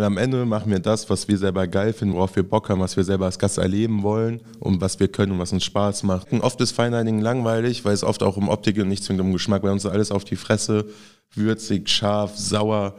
[0.00, 2.80] Weil am Ende machen wir das, was wir selber geil finden, worauf wir Bock haben,
[2.80, 6.04] was wir selber als Gast erleben wollen und was wir können und was uns Spaß
[6.04, 6.32] macht.
[6.32, 9.26] Und oft ist Fine Dining langweilig, weil es oft auch um Optik und nicht zwingend
[9.26, 9.60] um Geschmack.
[9.60, 10.86] Bei uns alles auf die Fresse,
[11.34, 12.94] würzig, scharf, sauer,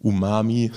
[0.00, 0.72] umami.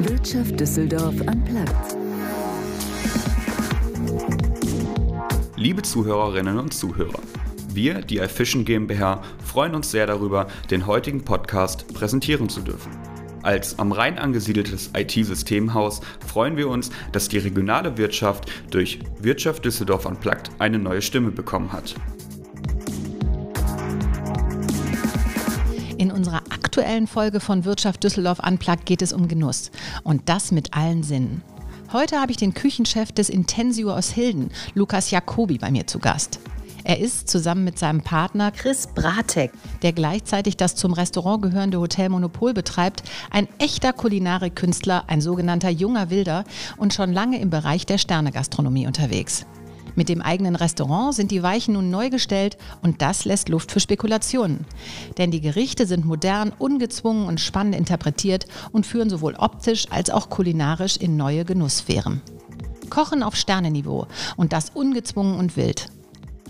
[0.00, 1.96] Wirtschaft Düsseldorf am Platz.
[5.54, 7.20] Liebe Zuhörerinnen und Zuhörer,
[7.74, 12.90] wir, die iFishing GmbH, freuen uns sehr darüber, den heutigen Podcast präsentieren zu dürfen.
[13.42, 20.04] Als am Rhein angesiedeltes IT-Systemhaus freuen wir uns, dass die regionale Wirtschaft durch Wirtschaft Düsseldorf
[20.04, 21.94] Unplugged eine neue Stimme bekommen hat.
[25.96, 29.70] In unserer aktuellen Folge von Wirtschaft Düsseldorf Unplugged geht es um Genuss.
[30.02, 31.42] Und das mit allen Sinnen.
[31.92, 36.40] Heute habe ich den Küchenchef des Intensio aus Hilden, Lukas Jacobi, bei mir zu Gast.
[36.84, 39.52] Er ist zusammen mit seinem Partner Chris Bratek,
[39.82, 46.10] der gleichzeitig das zum Restaurant gehörende Hotel Monopol betreibt, ein echter Kulinarikkünstler, ein sogenannter junger
[46.10, 46.44] Wilder
[46.76, 49.46] und schon lange im Bereich der Sternegastronomie unterwegs.
[49.96, 53.80] Mit dem eigenen Restaurant sind die Weichen nun neu gestellt und das lässt Luft für
[53.80, 54.64] Spekulationen.
[55.18, 60.30] Denn die Gerichte sind modern, ungezwungen und spannend interpretiert und führen sowohl optisch als auch
[60.30, 62.22] kulinarisch in neue Genusssphären.
[62.88, 64.06] Kochen auf Sterneniveau
[64.36, 65.88] und das ungezwungen und wild.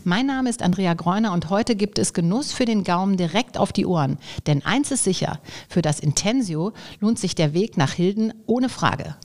[0.04, 3.72] Mein Name ist Andrea Greuner und heute gibt es Genuss für den Gaumen direkt auf
[3.72, 4.18] die Ohren.
[4.46, 9.16] Denn eins ist sicher, für das Intensio lohnt sich der Weg nach Hilden ohne Frage.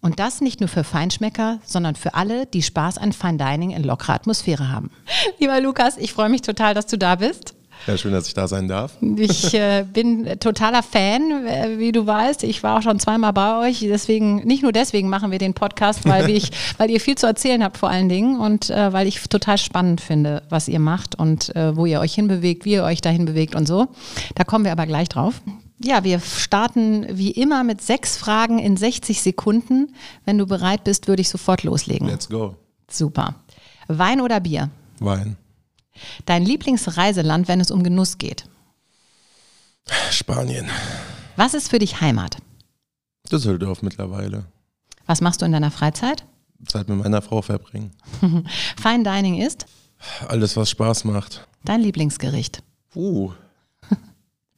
[0.00, 3.82] Und das nicht nur für Feinschmecker, sondern für alle, die Spaß an Fine Dining in
[3.82, 4.90] lockerer Atmosphäre haben.
[5.38, 7.54] Lieber Lukas, ich freue mich total, dass du da bist.
[7.86, 8.96] Ja, schön, dass ich da sein darf.
[9.16, 12.44] Ich äh, bin totaler Fan, äh, wie du weißt.
[12.44, 13.80] Ich war auch schon zweimal bei euch.
[13.80, 17.62] Deswegen, nicht nur deswegen machen wir den Podcast, weil, ich, weil ihr viel zu erzählen
[17.62, 21.54] habt vor allen Dingen und äh, weil ich total spannend finde, was ihr macht und
[21.56, 23.88] äh, wo ihr euch hinbewegt, wie ihr euch dahin bewegt und so.
[24.34, 25.40] Da kommen wir aber gleich drauf.
[25.82, 29.94] Ja, wir starten wie immer mit sechs Fragen in 60 Sekunden.
[30.24, 32.08] Wenn du bereit bist, würde ich sofort loslegen.
[32.08, 32.56] Let's go.
[32.90, 33.36] Super.
[33.86, 34.70] Wein oder Bier?
[34.98, 35.36] Wein.
[36.26, 38.44] Dein Lieblingsreiseland, wenn es um Genuss geht?
[40.10, 40.68] Spanien.
[41.36, 42.36] Was ist für dich Heimat?
[43.30, 44.44] Düsseldorf mittlerweile.
[45.06, 46.24] Was machst du in deiner Freizeit?
[46.66, 47.92] Zeit mit meiner Frau verbringen.
[48.82, 49.66] Fine Dining ist?
[50.26, 51.46] Alles, was Spaß macht.
[51.64, 52.62] Dein Lieblingsgericht?
[52.94, 53.32] Uh.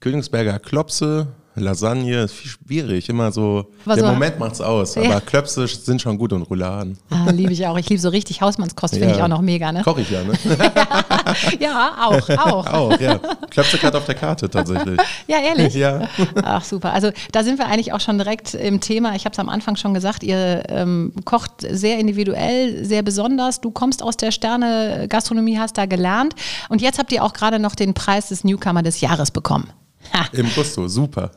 [0.00, 1.28] Königsberger Klopse,
[1.60, 3.08] Lasagne, ist viel schwierig.
[3.08, 4.94] Immer so, Aber der so- Moment macht's aus.
[4.94, 5.02] Ja.
[5.02, 6.98] Aber Klöpse sind schon gut und Rouladen.
[7.10, 7.76] Ah, liebe ich auch.
[7.78, 9.16] Ich liebe so richtig Hausmannskost, finde Ja.
[9.16, 9.82] ich auch noch mega, ne?
[9.82, 10.32] Koche ich ja, ne?
[11.60, 12.66] Ja, auch, auch.
[12.70, 13.18] Auch, ja.
[13.50, 14.98] Klöpse gerade auf der Karte tatsächlich.
[15.26, 15.74] Ja, ehrlich?
[15.74, 16.08] Ja.
[16.42, 16.92] Ach, super.
[16.92, 19.14] Also da sind wir eigentlich auch schon direkt im Thema.
[19.14, 23.60] Ich habe es am Anfang schon gesagt, ihr ähm, kocht sehr individuell, sehr besonders.
[23.60, 26.34] Du kommst aus der Sterne-Gastronomie, hast da gelernt.
[26.68, 29.70] Und jetzt habt ihr auch gerade noch den Preis des Newcomer des Jahres bekommen.
[30.32, 31.30] Im Gusto, super.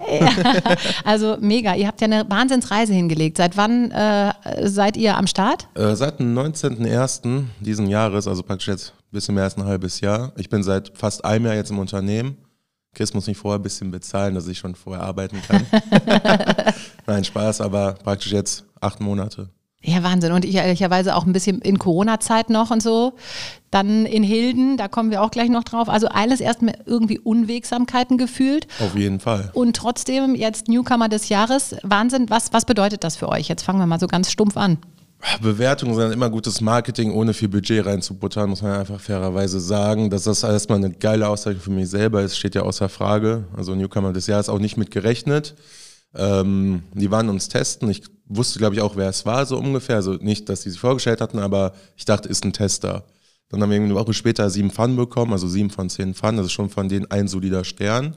[1.03, 1.75] Also mega.
[1.75, 3.37] Ihr habt ja eine Wahnsinnsreise hingelegt.
[3.37, 5.67] Seit wann äh, seid ihr am Start?
[5.75, 7.45] Äh, seit dem 19.01.
[7.59, 10.31] diesen Jahres, also praktisch jetzt ein bisschen mehr als ein halbes Jahr.
[10.37, 12.37] Ich bin seit fast einem Jahr jetzt im Unternehmen.
[12.93, 15.65] Chris muss mich vorher ein bisschen bezahlen, dass ich schon vorher arbeiten kann.
[17.07, 19.49] Nein, Spaß, aber praktisch jetzt acht Monate.
[19.85, 20.31] Ja, Wahnsinn.
[20.31, 23.13] Und ich ehrlicherweise auch ein bisschen in Corona-Zeit noch und so.
[23.69, 25.89] Dann in Hilden, da kommen wir auch gleich noch drauf.
[25.89, 28.67] Also alles erstmal irgendwie Unwegsamkeiten gefühlt.
[28.79, 29.51] Auf jeden Fall.
[29.53, 31.75] Und trotzdem jetzt Newcomer des Jahres.
[31.83, 32.29] Wahnsinn.
[32.29, 33.49] Was, was bedeutet das für euch?
[33.49, 34.77] Jetzt fangen wir mal so ganz stumpf an.
[35.41, 40.09] Bewertungen sind immer gutes Marketing, ohne viel Budget reinzubuttern, muss man einfach fairerweise sagen.
[40.09, 43.45] Dass das erstmal eine geile Aussage für mich selber ist, steht ja außer Frage.
[43.55, 45.55] Also Newcomer des Jahres auch nicht mit gerechnet.
[46.15, 47.89] Ähm, die waren uns testen.
[47.89, 49.95] Ich wusste, glaube ich, auch, wer es war, so ungefähr.
[49.95, 53.05] Also nicht, dass die sich vorgestellt hatten, aber ich dachte, ist ein Tester.
[53.49, 56.37] Dann haben wir eine Woche später sieben Pfannen bekommen, also sieben von zehn Pfannen.
[56.37, 58.15] Das ist schon von denen ein solider Stern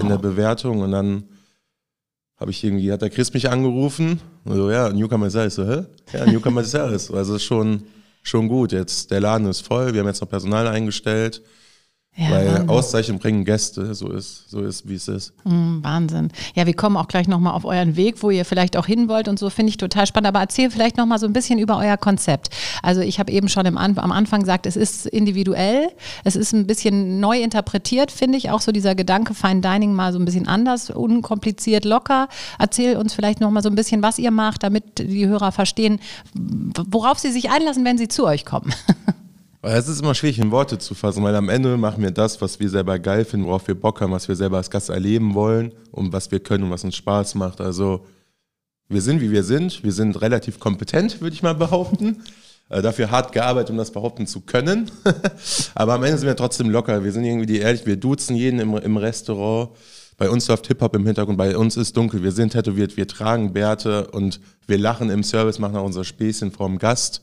[0.00, 0.80] in der Bewertung.
[0.80, 1.24] Und dann
[2.38, 4.20] habe ich irgendwie, hat der Chris mich angerufen.
[4.44, 5.26] Und so, ja, Newcomer.
[5.26, 5.84] Ich So, hä?
[6.14, 7.10] Ja, Newcomer Jahres.
[7.10, 7.82] Also ist schon,
[8.22, 8.72] schon gut.
[8.72, 9.92] Jetzt, der Laden ist voll.
[9.92, 11.42] Wir haben jetzt noch Personal eingestellt.
[12.16, 12.68] Ja, weil Wahnsinn.
[12.68, 13.94] Auszeichnungen bringen Gäste.
[13.94, 15.32] So ist, so ist, wie es ist.
[15.44, 16.28] Mm, Wahnsinn.
[16.54, 19.28] Ja, wir kommen auch gleich nochmal auf euren Weg, wo ihr vielleicht auch hin wollt
[19.28, 20.26] und so, finde ich total spannend.
[20.26, 22.50] Aber erzähl vielleicht nochmal so ein bisschen über euer Konzept.
[22.82, 25.88] Also ich habe eben schon im am Anfang gesagt, es ist individuell,
[26.24, 28.50] es ist ein bisschen neu interpretiert, finde ich.
[28.50, 32.28] Auch so dieser Gedanke Fine Dining mal so ein bisschen anders, unkompliziert, locker.
[32.58, 36.00] Erzähl uns vielleicht nochmal so ein bisschen, was ihr macht, damit die Hörer verstehen,
[36.34, 38.74] worauf sie sich einlassen, wenn sie zu euch kommen.
[39.62, 42.60] Es ist immer schwierig in Worte zu fassen, weil am Ende machen wir das, was
[42.60, 45.74] wir selber geil finden, worauf wir Bock haben, was wir selber als Gast erleben wollen
[45.90, 47.60] und was wir können und was uns Spaß macht.
[47.60, 48.06] Also
[48.88, 49.84] wir sind, wie wir sind.
[49.84, 52.22] Wir sind relativ kompetent, würde ich mal behaupten.
[52.70, 54.90] Äh, dafür hart gearbeitet, um das behaupten zu können.
[55.74, 57.04] Aber am Ende sind wir trotzdem locker.
[57.04, 59.76] Wir sind irgendwie die ehrlich, wir duzen jeden im, im Restaurant.
[60.16, 63.52] bei uns läuft Hip-Hop im Hintergrund, bei uns ist dunkel, wir sind tätowiert, wir tragen
[63.52, 67.22] Bärte und wir lachen im Service, machen auch unser Späßchen vorm Gast.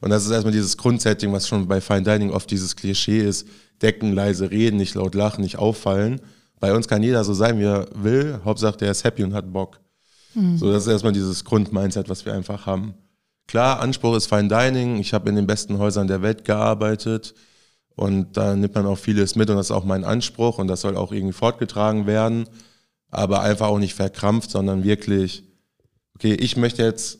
[0.00, 3.48] Und das ist erstmal dieses Grundsetting, was schon bei Fine Dining oft dieses Klischee ist.
[3.82, 6.20] Decken, leise reden, nicht laut lachen, nicht auffallen.
[6.60, 8.40] Bei uns kann jeder so sein, wie er will.
[8.44, 9.80] Hauptsache, der ist happy und hat Bock.
[10.34, 10.58] Mhm.
[10.58, 12.94] So, das ist erstmal dieses Grundmindset, was wir einfach haben.
[13.46, 14.98] Klar, Anspruch ist Fine Dining.
[14.98, 17.34] Ich habe in den besten Häusern der Welt gearbeitet.
[17.96, 20.82] Und da nimmt man auch vieles mit und das ist auch mein Anspruch und das
[20.82, 22.48] soll auch irgendwie fortgetragen werden.
[23.10, 25.42] Aber einfach auch nicht verkrampft, sondern wirklich,
[26.14, 27.18] okay, ich möchte jetzt,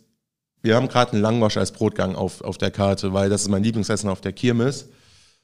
[0.62, 3.62] wir haben gerade einen Langwasch als Brotgang auf, auf der Karte, weil das ist mein
[3.62, 4.88] Lieblingsessen auf der Kirmes.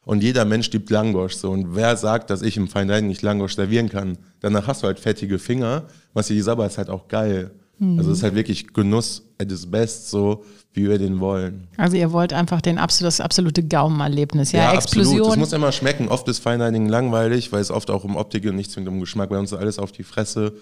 [0.04, 1.34] Und jeder Mensch liebt Langosch.
[1.34, 1.50] So.
[1.50, 4.18] Und wer sagt, dass ich im Fine Dining nicht Langosch servieren kann?
[4.40, 5.84] Danach hast du halt fettige Finger.
[6.12, 7.52] Was hier die Sabber ist halt auch geil.
[7.78, 7.98] Mhm.
[7.98, 11.68] Also es ist halt wirklich Genuss at its best, so wie wir den wollen.
[11.76, 14.64] Also ihr wollt einfach den das absolute Gaumenerlebnis, ja?
[14.64, 15.20] ja Explosion.
[15.20, 15.32] Absolut.
[15.32, 16.08] Es muss immer schmecken.
[16.08, 19.00] Oft ist Fine Dining langweilig, weil es oft auch um Optik und nicht zwingend um
[19.00, 19.30] Geschmack.
[19.30, 20.52] Bei uns ist alles auf die Fresse.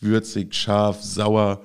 [0.00, 1.60] Würzig, scharf, sauer,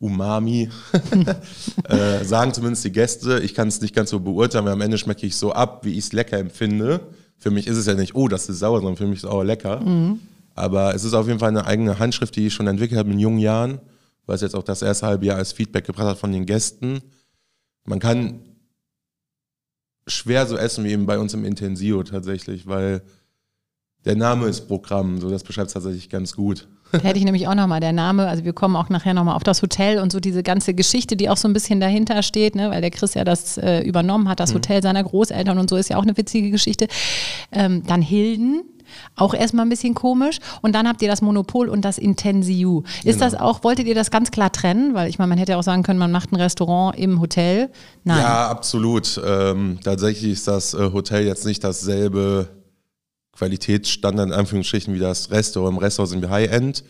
[0.00, 0.70] Umami.
[1.84, 3.38] äh, sagen zumindest die Gäste.
[3.40, 5.92] Ich kann es nicht ganz so beurteilen, weil am Ende schmecke ich so ab, wie
[5.92, 7.00] ich es lecker empfinde.
[7.36, 9.30] Für mich ist es ja nicht, oh, das ist sauer, sondern für mich ist es
[9.30, 9.80] auch lecker.
[9.80, 10.20] Mhm.
[10.54, 13.18] Aber es ist auf jeden Fall eine eigene Handschrift, die ich schon entwickelt habe in
[13.18, 13.80] jungen Jahren,
[14.26, 17.00] weil es jetzt auch das erste halbe Jahr als Feedback gebracht hat von den Gästen.
[17.84, 18.40] Man kann
[20.06, 23.02] schwer so essen wie eben bei uns im Intensio tatsächlich, weil
[24.04, 26.68] der Name ist Programm, so das beschreibt es tatsächlich ganz gut.
[26.92, 29.62] Hätte ich nämlich auch nochmal der Name, also wir kommen auch nachher nochmal auf das
[29.62, 32.80] Hotel und so diese ganze Geschichte, die auch so ein bisschen dahinter steht, ne, weil
[32.80, 34.56] der Chris ja das äh, übernommen hat, das mhm.
[34.56, 36.88] Hotel seiner Großeltern und so ist ja auch eine witzige Geschichte.
[37.52, 38.62] Ähm, dann Hilden,
[39.16, 40.38] auch erstmal ein bisschen komisch.
[40.62, 42.82] Und dann habt ihr das Monopol und das Intensiu.
[43.04, 43.30] Ist genau.
[43.30, 44.94] das auch, wolltet ihr das ganz klar trennen?
[44.94, 47.70] Weil ich meine, man hätte ja auch sagen können, man macht ein Restaurant im Hotel.
[48.04, 48.18] Nein.
[48.18, 49.20] Ja, absolut.
[49.24, 52.48] Ähm, tatsächlich ist das äh, Hotel jetzt nicht dasselbe
[53.40, 55.72] Qualitätsstandard in Anführungsstrichen wie das Restaurant.
[55.72, 56.84] Im Restaurant sind wir High-End.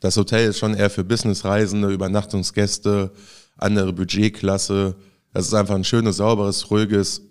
[0.00, 3.12] Das Hotel ist schon eher für Businessreisende, Übernachtungsgäste,
[3.56, 4.96] andere Budgetklasse.
[5.32, 7.22] Das ist einfach ein schönes, sauberes, ruhiges,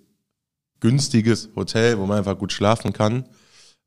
[0.79, 3.25] günstiges Hotel, wo man einfach gut schlafen kann.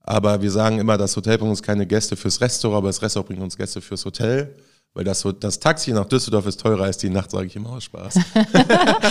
[0.01, 3.29] Aber wir sagen immer, das Hotel bringt uns keine Gäste fürs Restaurant, aber das Restaurant
[3.29, 4.55] bringt uns Gäste fürs Hotel.
[4.96, 7.82] Weil das, das Taxi nach Düsseldorf ist teurer als die Nacht, sage ich immer aus
[7.82, 8.14] Spaß.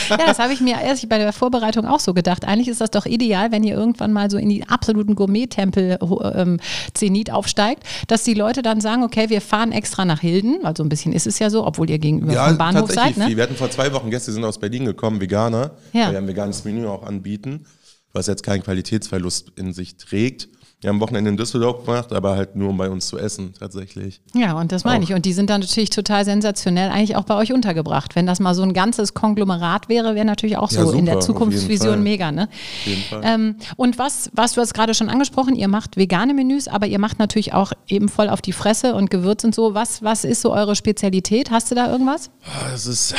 [0.09, 2.45] ja, das habe ich mir erst bei der Vorbereitung auch so gedacht.
[2.45, 5.99] Eigentlich ist das doch ideal, wenn ihr irgendwann mal so in die absoluten Gourmet-Tempel
[6.35, 6.61] ähm,
[6.93, 10.89] Zenit aufsteigt, dass die Leute dann sagen, okay, wir fahren extra nach Hilden, also ein
[10.89, 13.17] bisschen ist es ja so, obwohl ihr gegenüber ja, vom Bahnhof seid.
[13.17, 13.35] Ne?
[13.35, 16.05] Wir hatten vor zwei Wochen Gäste, sind aus Berlin gekommen, Veganer, ja.
[16.05, 17.65] weil wir ein veganes Menü auch anbieten,
[18.13, 20.47] was jetzt keinen Qualitätsverlust in sich trägt.
[20.83, 24.21] Wir haben Wochenende in Düsseldorf gemacht, aber halt nur um bei uns zu essen tatsächlich.
[24.33, 25.09] Ja, und das meine auch.
[25.09, 25.15] ich.
[25.15, 28.15] Und die sind dann natürlich total sensationell eigentlich auch bei euch untergebracht.
[28.15, 31.05] Wenn das mal so ein ganzes Konglomerat wäre, wäre natürlich auch so ja, super, in
[31.05, 32.33] der Zukunftsvision mega.
[32.33, 32.49] Ne?
[32.49, 33.21] Auf jeden Fall.
[33.23, 36.99] Ähm, und was, was du hast gerade schon angesprochen, ihr macht vegane Menüs, aber ihr
[36.99, 39.73] macht natürlich auch eben voll auf die Fresse und Gewürz und so.
[39.73, 41.49] Was, was ist so eure Spezialität?
[41.49, 42.29] Hast du da irgendwas?
[42.71, 43.15] Das ist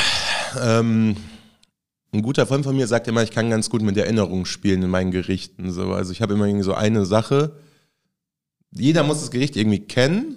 [0.63, 1.15] ähm,
[2.15, 4.89] ein guter Freund von mir sagt immer, ich kann ganz gut mit Erinnerungen spielen in
[4.89, 5.71] meinen Gerichten.
[5.71, 5.91] So.
[5.93, 7.51] Also ich habe immer irgendwie so eine Sache.
[8.71, 10.35] Jeder muss das Gericht irgendwie kennen,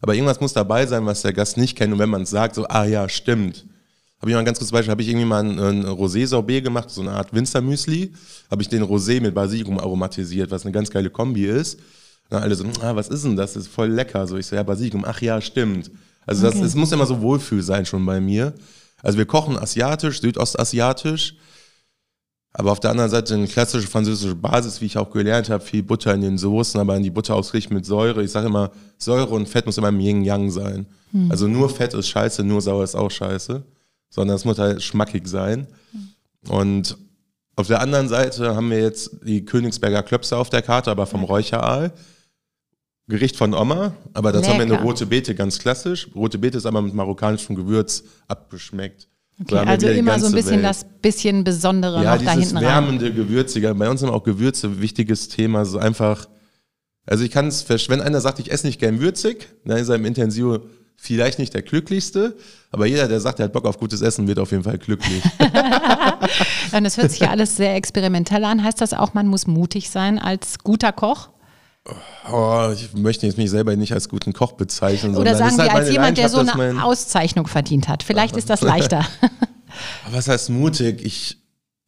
[0.00, 1.92] aber irgendwas muss dabei sein, was der Gast nicht kennt.
[1.92, 3.66] Und wenn man es sagt, so, ah ja, stimmt.
[4.20, 6.90] Habe ich mal ein ganz gutes Beispiel, habe ich irgendwie mal ein, ein Rosé-Sorbet gemacht,
[6.90, 8.12] so eine Art Winzermüsli.
[8.50, 11.76] Habe ich den Rosé mit Basilikum aromatisiert, was eine ganz geile Kombi ist.
[11.76, 11.82] Und
[12.30, 13.54] dann alle so, ah, was ist denn das?
[13.54, 14.26] Das ist voll lecker.
[14.26, 15.90] So, ich so, ja, Basilikum, ach ja, stimmt.
[16.26, 18.52] Also das, es muss immer so Wohlfühl sein schon bei mir.
[19.02, 21.34] Also wir kochen asiatisch, südostasiatisch,
[22.52, 25.82] aber auf der anderen Seite eine klassische französische Basis, wie ich auch gelernt habe, viel
[25.82, 28.24] Butter in den Soßen, aber in die Butter ausgerichtet mit Säure.
[28.24, 30.86] Ich sage immer, Säure und Fett muss immer im Yin-Yang sein.
[31.12, 31.30] Hm.
[31.30, 33.62] Also nur Fett ist scheiße, nur Sauer ist auch scheiße,
[34.08, 35.68] sondern es muss halt schmackig sein.
[35.92, 36.08] Hm.
[36.50, 36.98] Und
[37.54, 41.22] auf der anderen Seite haben wir jetzt die Königsberger Klöpse auf der Karte, aber vom
[41.22, 41.92] Räucheraal.
[43.10, 44.62] Gericht von Oma, aber dazu Lecker.
[44.62, 46.08] haben wir eine rote Beete, ganz klassisch.
[46.14, 49.08] Rote Beete ist aber mit marokkanischem Gewürz abgeschmeckt.
[49.42, 50.64] Okay, also immer so ein bisschen Welt.
[50.64, 52.64] das bisschen Besondere ja, noch da hinten rein.
[52.64, 53.74] wärmende, gewürzige.
[53.74, 55.64] Bei uns sind auch Gewürze wichtiges Thema.
[55.64, 56.28] So einfach,
[57.06, 59.96] also ich kann es, wenn einer sagt, ich esse nicht gern würzig, dann ist er
[59.96, 60.60] im Intensivo
[60.96, 62.36] vielleicht nicht der glücklichste,
[62.70, 65.22] aber jeder, der sagt, er hat Bock auf gutes Essen, wird auf jeden Fall glücklich.
[66.72, 68.62] Und das hört sich ja alles sehr experimentell an.
[68.62, 71.30] Heißt das auch, man muss mutig sein als guter Koch?
[72.30, 75.16] Oh, ich möchte jetzt mich selber nicht als guten Koch bezeichnen.
[75.16, 78.02] Oder sagen wir halt als jemand, der so eine Auszeichnung verdient hat.
[78.02, 79.06] Vielleicht ist das leichter.
[80.10, 81.04] Was heißt mutig?
[81.04, 81.38] Ich,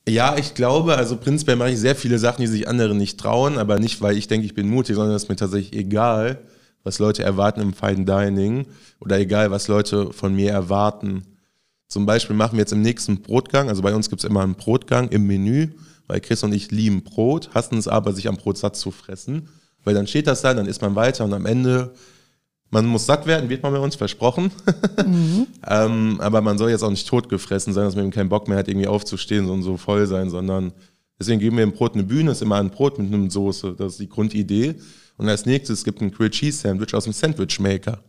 [0.08, 3.58] ja, ich glaube, also prinzipiell mache ich sehr viele Sachen, die sich andere nicht trauen,
[3.58, 6.40] aber nicht, weil ich denke, ich bin mutig, sondern es ist mir tatsächlich egal,
[6.84, 8.66] was Leute erwarten im Fine Dining
[9.00, 11.22] oder egal, was Leute von mir erwarten.
[11.87, 14.54] Zum Beispiel machen wir jetzt im nächsten Brotgang, also bei uns gibt es immer einen
[14.54, 15.68] Brotgang im Menü,
[16.06, 19.49] weil Chris und ich lieben Brot, hassen es aber, sich am Brot satt zu fressen.
[19.84, 21.92] Weil dann steht das da, dann isst man weiter und am Ende
[22.70, 24.50] Man muss satt werden, wird man bei uns versprochen.
[25.06, 25.46] Mhm.
[25.68, 28.56] ähm, aber man soll jetzt auch nicht totgefressen sein, dass man eben keinen Bock mehr
[28.56, 30.72] hat, irgendwie aufzustehen und so voll sein, sondern
[31.18, 33.74] deswegen geben wir im Brot eine Bühne, ist immer ein Brot mit einer Soße.
[33.76, 34.76] Das ist die Grundidee.
[35.18, 38.02] Und als nächstes gibt es ein Grilled Cheese Sandwich aus dem Sandwich Maker.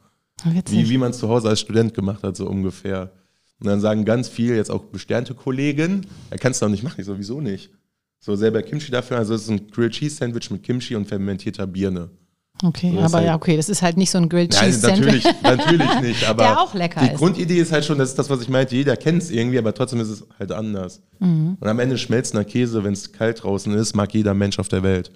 [0.70, 3.12] Wie, wie man es zu Hause als Student gemacht hat, so ungefähr.
[3.60, 7.00] Und dann sagen ganz viele, jetzt auch besternte Kollegen, er kann es doch nicht machen,
[7.00, 7.70] ich sowieso nicht.
[8.26, 11.68] So selber Kimchi dafür, also es ist ein Grilled Cheese Sandwich mit Kimchi und fermentierter
[11.68, 12.10] Birne.
[12.64, 15.26] Okay, so, aber halt, ja, okay, das ist halt nicht so ein Grilled Cheese Sandwich.
[15.26, 17.18] Natürlich, natürlich nicht, aber Der auch lecker die ist.
[17.18, 19.74] Grundidee ist halt schon, das ist das, was ich meinte, jeder kennt es irgendwie, aber
[19.74, 21.02] trotzdem ist es halt anders.
[21.20, 21.58] Mhm.
[21.60, 24.84] Und am Ende schmelzender Käse, wenn es kalt draußen ist, mag jeder Mensch auf der
[24.84, 25.12] Welt.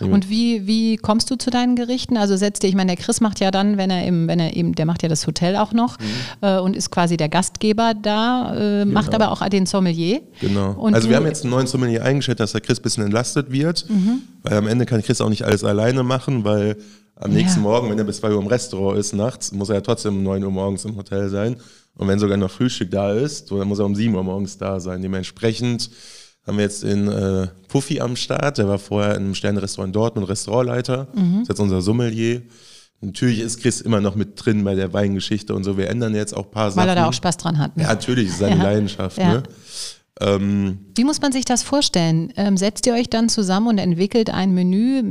[0.00, 2.16] Und wie, wie kommst du zu deinen Gerichten?
[2.16, 4.56] Also setzt dir, ich meine, der Chris macht ja dann, wenn er eben, wenn er
[4.56, 6.04] eben, der macht ja das Hotel auch noch mhm.
[6.42, 8.92] äh, und ist quasi der Gastgeber da, äh, genau.
[8.92, 10.20] macht aber auch den Sommelier.
[10.40, 10.72] Genau.
[10.72, 13.50] Und also wir haben jetzt einen neuen Sommelier eingestellt, dass der Chris ein bisschen entlastet
[13.50, 14.22] wird, mhm.
[14.42, 16.76] weil am Ende kann Chris auch nicht alles alleine machen, weil
[17.20, 17.64] am nächsten ja.
[17.64, 20.22] Morgen, wenn er bis 2 Uhr im Restaurant ist, nachts, muss er ja trotzdem um
[20.22, 21.56] 9 Uhr morgens im Hotel sein.
[21.96, 24.78] Und wenn sogar noch Frühstück da ist, dann muss er um 7 Uhr morgens da
[24.78, 25.02] sein.
[25.02, 25.90] Dementsprechend
[26.46, 30.28] haben wir jetzt den äh, Puffy am Start, der war vorher in einem Sternenrestaurant Dortmund
[30.28, 31.42] Restaurantleiter, mhm.
[31.42, 32.42] ist jetzt unser Sommelier.
[33.00, 35.76] Natürlich ist Chris immer noch mit drin bei der Weingeschichte und so.
[35.76, 36.82] Wir ändern jetzt auch ein paar Weil Sachen.
[36.82, 37.76] Weil er da auch Spaß dran hat.
[37.76, 37.84] Ne?
[37.84, 38.62] Ja, natürlich, ist seine ja.
[38.64, 39.18] Leidenschaft.
[39.18, 39.34] Ja.
[39.34, 39.42] Ne?
[40.20, 42.32] Ähm, Wie muss man sich das vorstellen?
[42.36, 45.02] Ähm, setzt ihr euch dann zusammen und entwickelt ein Menü,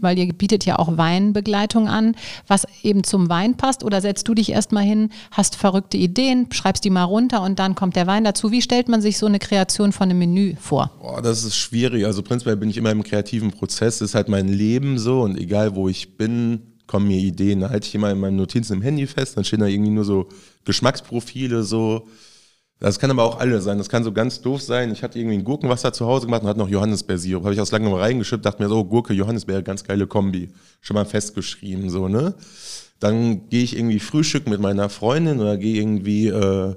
[0.00, 2.14] weil ihr bietet ja auch Weinbegleitung an,
[2.46, 3.84] was eben zum Wein passt?
[3.84, 7.74] Oder setzt du dich erstmal hin, hast verrückte Ideen, schreibst die mal runter und dann
[7.74, 8.50] kommt der Wein dazu?
[8.50, 10.90] Wie stellt man sich so eine Kreation von einem Menü vor?
[11.00, 12.04] Boah, das ist schwierig.
[12.04, 13.98] Also prinzipiell bin ich immer im kreativen Prozess.
[13.98, 17.60] Das ist halt mein Leben so und egal wo ich bin, kommen mir Ideen.
[17.60, 20.04] Da halte ich immer in meinen Notizen im Handy fest, dann stehen da irgendwie nur
[20.04, 20.28] so
[20.64, 22.08] Geschmacksprofile so
[22.80, 23.76] das kann aber auch alles sein.
[23.76, 24.90] Das kann so ganz doof sein.
[24.90, 27.44] Ich hatte irgendwie ein Gurkenwasser zu Hause gemacht und hatte noch Johannisbeersirup.
[27.44, 30.48] Habe ich aus langem reingeschüttet, dachte mir so, Gurke, Johannisbeer, ganz geile Kombi.
[30.80, 32.34] Schon mal festgeschrieben, so, ne?
[32.98, 36.74] Dann gehe ich irgendwie Frühstück mit meiner Freundin oder gehe irgendwie, äh,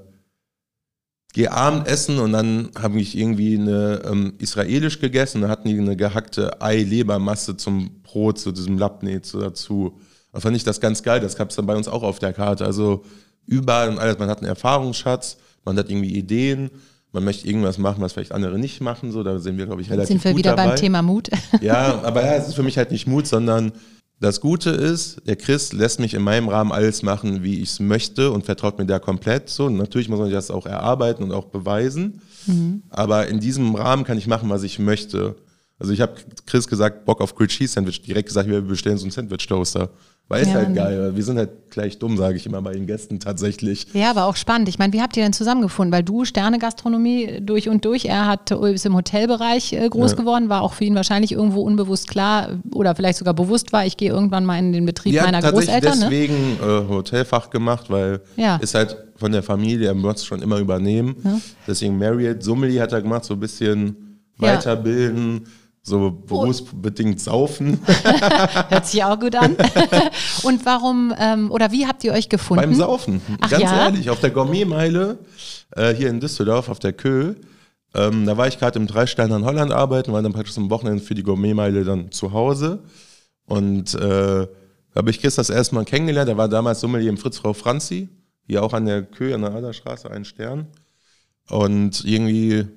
[1.31, 5.41] gehe Abendessen und dann habe ich irgendwie eine ähm, israelisch gegessen.
[5.41, 9.99] Da hatten die eine gehackte Ei-Lebermasse zum Brot, zu diesem Labnet so dazu.
[10.33, 11.21] Da fand ich das ganz geil.
[11.21, 12.65] Das gab es dann bei uns auch auf der Karte.
[12.65, 13.05] Also
[13.45, 14.19] überall und alles.
[14.19, 16.69] Man hat einen Erfahrungsschatz man hat irgendwie Ideen,
[17.11, 19.11] man möchte irgendwas machen, was vielleicht andere nicht machen.
[19.11, 20.69] So, da sind wir, glaube ich, relativ Sind wir gut wieder dabei.
[20.69, 21.29] beim Thema Mut?
[21.61, 23.71] Ja, aber ja, es ist für mich halt nicht Mut, sondern
[24.19, 27.79] das Gute ist, der Chris lässt mich in meinem Rahmen alles machen, wie ich es
[27.79, 29.65] möchte und vertraut mir da komplett so.
[29.65, 32.21] Und natürlich muss man das auch erarbeiten und auch beweisen.
[32.47, 32.83] Mhm.
[32.89, 35.35] Aber in diesem Rahmen kann ich machen, was ich möchte.
[35.83, 36.13] Also ich habe
[36.45, 39.89] Chris gesagt, Bock auf Grilled Cheese Sandwich, direkt gesagt, wir bestellen so einen Sandwich Toaster.
[40.29, 41.11] Weil ja, halt geil.
[41.13, 43.87] Wir sind halt gleich dumm, sage ich immer bei den Gästen tatsächlich.
[43.91, 44.69] Ja, aber auch spannend.
[44.69, 45.91] Ich meine, wie habt ihr denn zusammengefunden?
[45.91, 50.17] Weil du Sterne-Gastronomie durch und durch, er hat, ist im Hotelbereich äh, groß ja.
[50.19, 53.97] geworden, war auch für ihn wahrscheinlich irgendwo unbewusst klar oder vielleicht sogar bewusst war, ich
[53.97, 55.99] gehe irgendwann mal in den Betrieb ja, meiner Großeltern.
[55.99, 56.05] Ne?
[56.09, 56.85] deswegen ne?
[56.87, 58.55] äh, Hotelfach gemacht, weil ja.
[58.55, 61.41] ist halt von der Familie, er muss schon immer übernehmen.
[61.67, 63.97] Deswegen Marriott, Summeli hat er gemacht, so ein bisschen
[64.37, 65.45] weiterbilden
[65.85, 67.79] so berufsbedingt saufen.
[68.69, 69.57] Hört sich auch gut an.
[70.43, 72.63] Und warum ähm, oder wie habt ihr euch gefunden?
[72.63, 73.21] Beim Saufen.
[73.41, 73.85] Ach, Ganz ja?
[73.85, 75.19] ehrlich, auf der Gourmetmeile
[75.75, 77.35] äh, hier in Düsseldorf auf der Kö.
[77.93, 81.03] Ähm, da war ich gerade im Dreisteiner in Holland arbeiten, war dann praktisch am Wochenende
[81.03, 82.79] für die Gourmetmeile dann zu Hause.
[83.45, 84.47] Und äh, da
[84.95, 86.29] habe ich Chris das erste Mal kennengelernt.
[86.29, 88.07] Er war damals Sommelier im Fritz Frau Franzi,
[88.47, 90.67] hier auch an der Kö an der Aderstraße, ein Stern.
[91.49, 92.67] Und irgendwie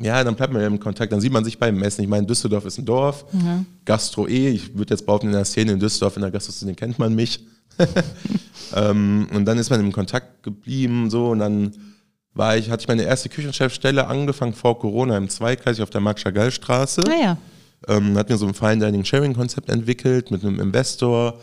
[0.00, 2.02] ja, dann bleibt man ja im Kontakt, dann sieht man sich beim Messen.
[2.02, 3.66] Ich meine, Düsseldorf ist ein Dorf, mhm.
[3.84, 6.98] Gastro E, ich würde jetzt behaupten, in der Szene in Düsseldorf, in der Gastroszene kennt
[6.98, 7.46] man mich.
[8.74, 11.72] ähm, und dann ist man im Kontakt geblieben, so, und dann
[12.34, 17.02] war ich, hatte ich meine erste Küchenchefstelle angefangen vor Corona im Zweikreis auf der Mark-Chagall-Straße.
[17.08, 17.38] Ah, ja.
[17.86, 21.40] ähm, hat mir so ein Fine Dining Sharing Konzept entwickelt mit einem Investor.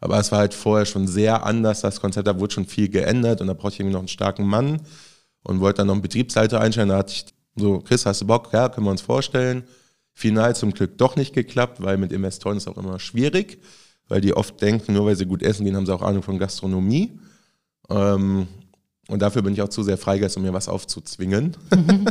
[0.00, 3.40] Aber es war halt vorher schon sehr anders, das Konzept, da wurde schon viel geändert
[3.40, 4.82] und da brauchte ich irgendwie noch einen starken Mann
[5.44, 6.90] und wollte dann noch einen Betriebsleiter einstellen.
[6.90, 7.24] Da hatte ich
[7.56, 8.50] so, Chris, hast du Bock?
[8.52, 9.64] Ja, können wir uns vorstellen.
[10.12, 13.60] Final zum Glück doch nicht geklappt, weil mit Investoren ist auch immer schwierig,
[14.08, 16.38] weil die oft denken, nur weil sie gut essen gehen, haben sie auch Ahnung von
[16.38, 17.18] Gastronomie.
[17.90, 18.46] Ähm,
[19.08, 21.56] und dafür bin ich auch zu sehr freigeist, um mir was aufzuzwingen.
[21.74, 22.04] Mhm.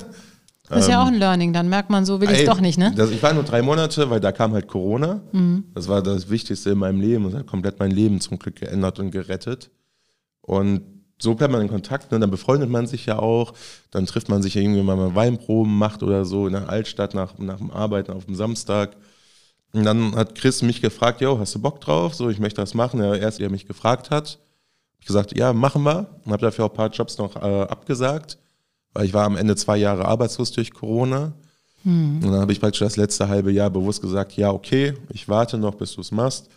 [0.70, 2.78] Das ist ja auch ein Learning, dann merkt man, so will ich es doch nicht,
[2.78, 2.94] ne?
[2.96, 5.22] Das, ich war nur drei Monate, weil da kam halt Corona.
[5.32, 5.66] Mhm.
[5.74, 9.00] Das war das Wichtigste in meinem Leben und hat komplett mein Leben zum Glück geändert
[9.00, 9.72] und gerettet.
[10.42, 10.82] Und
[11.24, 12.20] so bleibt man in Kontakt, ne?
[12.20, 13.54] dann befreundet man sich ja auch,
[13.92, 17.58] dann trifft man sich irgendwie mal Weinproben macht oder so in der Altstadt nach, nach
[17.58, 18.96] dem Arbeiten auf dem Samstag.
[19.72, 22.14] Und dann hat Chris mich gefragt, yo, hast du Bock drauf?
[22.14, 23.00] So, ich möchte das machen.
[23.00, 24.38] Er erst, der mich gefragt hat.
[25.00, 26.08] Ich gesagt, ja, machen wir.
[26.26, 28.38] Und habe dafür auch ein paar Jobs noch äh, abgesagt,
[28.94, 31.34] weil ich war am Ende zwei Jahre arbeitslos durch Corona.
[31.84, 32.18] Hm.
[32.18, 35.58] Und dann habe ich praktisch das letzte halbe Jahr bewusst gesagt, ja, okay, ich warte
[35.58, 36.50] noch, bis du es machst.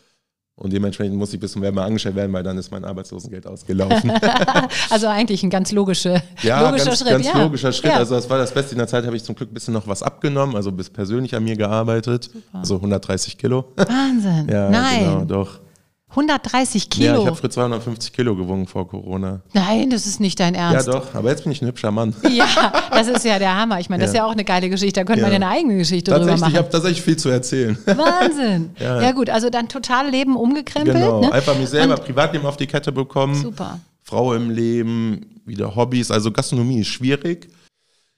[0.58, 4.10] Und dementsprechend muss ich bis zum Wärme angestellt werden, weil dann ist mein Arbeitslosengeld ausgelaufen.
[4.90, 7.10] also eigentlich ein ganz logische, ja, logischer ganz, Schritt.
[7.10, 7.42] ganz ja.
[7.42, 7.90] logischer Schritt.
[7.90, 7.98] Ja.
[7.98, 8.72] Also das war das Beste.
[8.72, 11.34] In der Zeit habe ich zum Glück ein bisschen noch was abgenommen, also bis persönlich
[11.34, 12.30] an mir gearbeitet.
[12.54, 13.66] Also 130 Kilo.
[13.76, 14.48] Wahnsinn.
[14.50, 15.04] ja, Nein.
[15.04, 15.65] genau, doch.
[16.10, 17.20] 130 Ja, Kilo.
[17.22, 19.40] ich habe für 250 Kilo gewogen vor Corona.
[19.52, 20.88] Nein, das ist nicht dein Ja, Ernst.
[20.88, 22.14] doch, aber jetzt bin ich ein hübscher Mann.
[22.30, 22.46] Ja,
[22.90, 23.80] das ist ja der Hammer.
[23.80, 24.22] Ich meine, das ist Ja.
[24.22, 25.00] ja auch eine geile Geschichte.
[25.00, 25.46] Da könnte man ja Ja.
[25.46, 26.56] eine eigene Geschichte drüber Tatsächlich, ich machen.
[26.64, 27.76] habe tatsächlich viel zu erzählen.
[27.86, 28.70] Wahnsinn.
[28.78, 29.02] Ja.
[29.02, 29.12] Ja.
[29.12, 30.96] gut, also dann total Leben umgekrempelt.
[30.96, 31.32] genau, Ne?
[31.32, 33.34] einfach mich selber Und- Privatleben auf die Kette bekommen.
[33.34, 33.80] Super.
[34.02, 36.12] Frau im Leben, wieder Hobbys.
[36.12, 37.48] Also Gastronomie ist schwierig.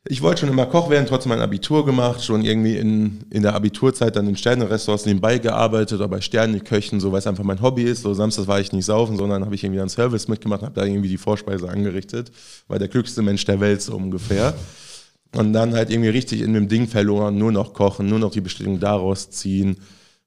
[0.06, 3.54] Ich wollte schon immer Koch werden, trotzdem mein Abitur gemacht, schon irgendwie in, in der
[3.54, 7.82] Abiturzeit dann in Sternenrestaurants nebenbei gearbeitet oder bei Sterneköchen, so weil es einfach mein Hobby
[7.82, 8.02] ist.
[8.02, 10.84] So samstags war ich nicht saufen, sondern habe ich irgendwie einen Service mitgemacht, habe da
[10.84, 12.30] irgendwie die Vorspeise angerichtet.
[12.68, 14.54] War der glücklichste Mensch der Welt so ungefähr.
[15.36, 18.40] Und dann halt irgendwie richtig in dem Ding verloren, nur noch kochen, nur noch die
[18.40, 19.76] Bestätigung daraus ziehen.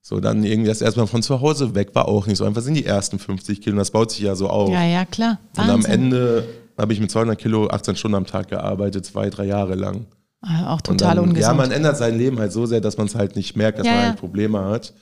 [0.03, 2.73] So, dann irgendwie das erstmal von zu Hause weg war auch nicht so einfach sind
[2.73, 4.69] die ersten 50 Kilo und das baut sich ja so auf.
[4.69, 5.39] Ja, ja, klar.
[5.57, 5.73] Und Wahnsinn.
[5.73, 6.43] am Ende
[6.81, 10.07] habe ich mit 200 Kilo 18 Stunden am Tag gearbeitet, zwei, drei Jahre lang.
[10.41, 11.43] Ah, auch total dann, ungesund.
[11.43, 13.85] Ja, man ändert sein Leben halt so sehr, dass man es halt nicht merkt, dass
[13.85, 14.09] Ja, man ja.
[14.09, 14.93] halt Probleme hat.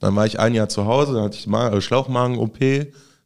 [0.00, 2.58] Dann war ich ein Jahr zu Hause, dann hatte ich äh, Schlauchmagen-OP,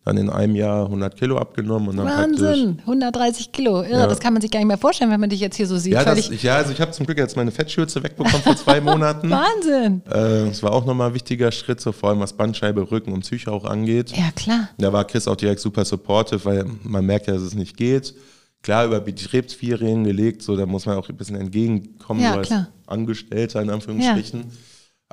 [0.04, 2.06] dann in einem Jahr 100 Kilo abgenommen und dann.
[2.06, 3.82] Wahnsinn, 130 Kilo.
[3.82, 4.06] Irre, Ja.
[4.08, 5.92] das kann man sich gar nicht mehr vorstellen, wenn man dich jetzt hier so sieht.
[5.92, 9.30] Ja, das, ja, also ich habe zum Glück jetzt meine Fettschürze wegbekommen vor zwei Monaten.
[9.30, 10.02] Wahnsinn.
[10.06, 13.20] Äh, Das war auch nochmal ein wichtiger Schritt, so vor allem was Bandscheibe, Rücken und
[13.20, 14.10] Psyche auch angeht.
[14.16, 14.68] Ja, klar.
[14.78, 18.14] Da war Chris auch direkt super supportive, weil man merkt ja, dass es nicht geht.
[18.62, 22.46] Klar, über Betriebsferien gelegt, so da muss man auch ein bisschen entgegenkommen, Ja, so als
[22.48, 22.68] klar.
[22.86, 24.44] Angestellter in Anführungsstrichen.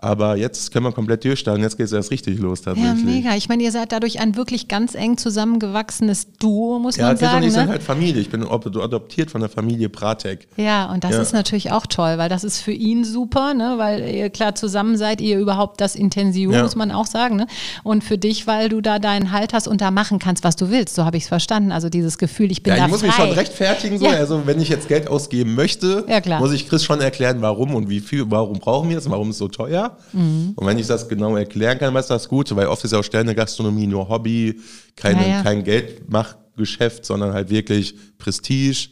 [0.02, 3.04] Aber jetzt können wir komplett durchstarten, jetzt geht es erst richtig los Ja, tatsächlich.
[3.04, 3.36] mega.
[3.36, 7.44] Ich meine, ihr seid dadurch ein wirklich ganz eng zusammengewachsenes Duo, muss Ja, man sagen.
[7.44, 7.72] ich sind Ne?
[7.72, 8.22] halt Familie.
[8.22, 10.48] Ich bin adoptiert von der Familie Pratek.
[10.56, 11.22] Ja, und das Ja.
[11.22, 13.74] ist natürlich auch toll, weil das ist für ihn super, ne?
[13.78, 16.64] weil ihr klar zusammen seid, ihr überhaupt das Intensio, Ja.
[16.64, 17.36] muss man auch sagen.
[17.36, 17.48] Ne?
[17.84, 20.70] Und für dich, weil du da deinen Halt hast und da machen kannst, was du
[20.70, 20.96] willst.
[20.96, 21.72] So habe ich es verstanden.
[21.74, 23.08] Also dieses Gefühl, ich bin Ja, da ich muss frei.
[23.08, 23.98] mich schon rechtfertigen.
[24.00, 24.06] So.
[24.06, 24.12] Ja.
[24.14, 27.90] Also wenn ich jetzt Geld ausgeben möchte, Ja, muss ich Chris schon erklären, warum und
[27.90, 29.89] wie viel, warum brauchen wir es, warum ist es so teuer.
[30.14, 30.54] Mhm.
[30.56, 33.00] Und wenn ich das genau erklären kann, was ist das Gute, weil oft ist ja
[33.00, 34.60] auch Sterne-Gastronomie nur Hobby,
[34.96, 35.44] keine, Ja, ja.
[35.44, 38.90] kein Geldmachgeschäft, sondern halt wirklich Prestige.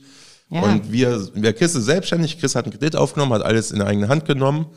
[0.49, 0.61] Ja.
[0.61, 4.07] Und wir, wir Chris ist selbstständig, Chris hat einen Kredit aufgenommen, hat alles in eigene
[4.07, 4.67] Hand genommen.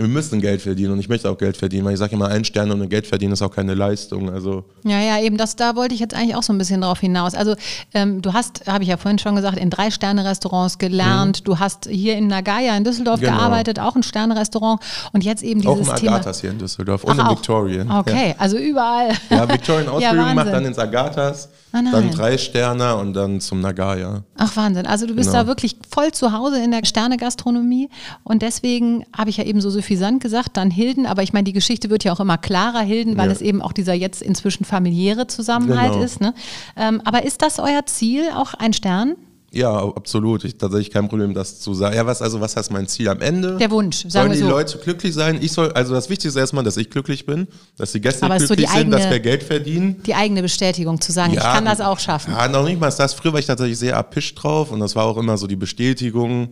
[0.00, 2.44] Wir müssen Geld verdienen und ich möchte auch Geld verdienen, weil ich sage immer, ein
[2.44, 4.30] Stern und Geld verdienen ist auch keine Leistung.
[4.30, 7.00] Also Ja, ja, eben, das, da wollte ich jetzt eigentlich auch so ein bisschen drauf
[7.00, 7.34] hinaus.
[7.34, 7.54] Also
[7.92, 11.46] ähm, du hast, habe ich ja vorhin schon gesagt, in drei Sterne-Restaurants gelernt.
[11.46, 13.24] Du hast hier in Nagaya in Düsseldorf Mhm.
[13.26, 13.36] Genau.
[13.38, 14.80] gearbeitet, auch ein Sterne-Restaurant.
[15.12, 16.12] Und jetzt eben auch dieses im Thema.
[16.16, 17.30] Agathas hier in Düsseldorf und Ach, im auch.
[17.36, 17.90] Victorian.
[17.90, 19.10] Okay, also überall.
[19.28, 20.52] Ja, Victorian Ja, Ausbildung gemacht, Wahnsinn.
[20.54, 24.24] dann ins Agathas, Ah, dann drei Sterne und dann zum Nagaya.
[24.36, 25.42] Ach Wahnsinn, also du bist Genau.
[25.42, 27.88] da wirklich voll zu Hause in der Sterne-Gastronomie
[28.24, 31.52] und deswegen habe ich ja eben so suffisant gesagt, dann Hilden, aber ich meine, die
[31.52, 33.32] Geschichte wird ja auch immer klarer, Hilden, weil Ja.
[33.32, 36.04] es eben auch dieser jetzt inzwischen familiäre Zusammenhalt Genau.
[36.04, 36.20] ist.
[36.20, 36.32] Ne?
[36.76, 39.16] Ähm, aber ist das euer Ziel, auch ein Stern?
[39.52, 40.44] Ja, absolut.
[40.44, 41.96] Ich tatsächlich kein Problem, das zu sagen.
[41.96, 43.56] Ja, was, also was heißt mein Ziel am Ende?
[43.56, 44.48] Der Wunsch, sagen Sollen die so.
[44.48, 45.38] Leute glücklich sein?
[45.42, 48.30] Ich soll, also das Wichtigste ist erstmal, dass ich glücklich bin, dass die Gäste ist
[48.42, 50.00] so glücklich die sind, dass eigene- wir Geld verdienen.
[50.06, 52.32] Die eigene Bestätigung zu sagen, ich kann das auch schaffen.
[52.32, 53.12] Ja, noch nicht mal das.
[53.14, 56.50] Früher war ich tatsächlich sehr erpischt drauf und das war auch immer so die Bestätigung,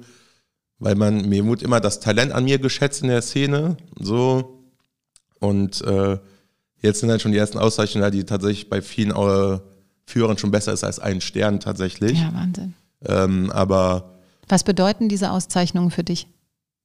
[0.78, 4.62] weil man, mir wurde immer das Talent an mir geschätzt in der Szene, so.
[5.40, 6.18] Und äh,
[6.80, 9.58] jetzt sind halt schon die ersten Auszeichnungen da, die tatsächlich bei vielen äh,
[10.04, 12.18] Führern schon besser ist als ein Stern tatsächlich.
[12.18, 12.74] Ja, Wahnsinn.
[13.04, 16.26] Ähm, aber Was bedeuten diese Auszeichnungen für dich?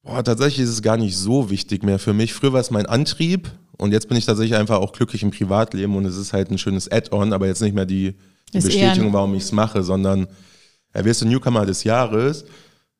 [0.03, 2.34] boah, tatsächlich ist es gar nicht so wichtig mehr für mich.
[2.34, 5.95] Früher war es mein Antrieb und jetzt bin ich tatsächlich einfach auch glücklich im Privatleben
[5.95, 8.15] und es ist halt ein schönes Add-on, aber jetzt nicht mehr die,
[8.53, 10.27] die Bestätigung, warum ich es mache, sondern
[10.93, 12.45] ja, wirst du Newcomer des Jahres,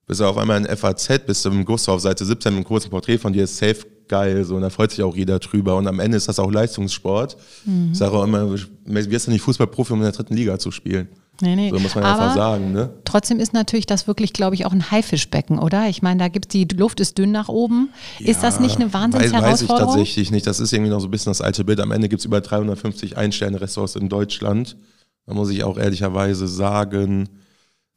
[0.06, 2.66] bist du auf einmal in FAZ, bist du im Gustav auf Seite 17 mit einem
[2.66, 5.76] kurzen Porträt von dir, ist safe geil, so, und da freut sich auch jeder drüber
[5.76, 7.38] und am Ende ist das auch Leistungssport.
[7.66, 7.90] Mhm.
[7.94, 11.08] Ich sage auch immer, wirst du nicht Fußballprofi, um in der dritten Liga zu spielen.
[11.42, 11.70] Nee, nee.
[11.72, 12.92] So muss man Aber einfach sagen, ne?
[13.06, 15.90] Trotzdem ist natürlich das wirklich, glaube ich, auch ein Haifischbecken, oder?
[15.90, 17.90] Ich meine, da gibt die Luft ist dünn nach oben.
[18.20, 19.96] ist das nicht eine Weiß, weiß ich Wahnsinnsherausforderung?
[19.96, 20.46] tatsächlich nicht.
[20.46, 21.80] Das ist irgendwie noch so ein bisschen das alte Bild.
[21.80, 24.78] Am Ende gibt es über 350 Ein-Sterne-Restaurants in Deutschland.
[25.26, 27.30] Da muss ich auch ehrlicherweise sagen,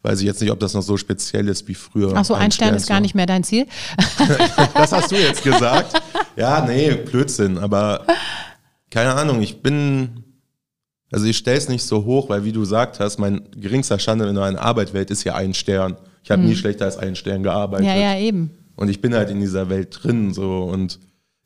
[0.07, 2.13] weiß ich jetzt nicht, ob das noch so speziell ist wie früher.
[2.15, 3.67] Ach so, ein Stern ist gar nicht mehr dein Ziel.
[4.75, 6.01] Das hast du jetzt gesagt.
[6.37, 7.59] Ja, nee, Blödsinn.
[7.59, 8.07] Aber
[8.91, 10.23] keine Ahnung, ich bin.
[11.11, 14.29] Also ich stelle es nicht so hoch, weil wie du gesagt hast, mein geringster Standard
[14.29, 15.97] in einer Arbeitwelt ist ja ein Stern.
[16.23, 17.87] Ich habe nie schlechter als einen Stern gearbeitet.
[17.87, 17.95] Hm.
[17.95, 18.51] Ja, ja, eben.
[18.75, 20.99] Und ich bin halt in dieser Welt drin so und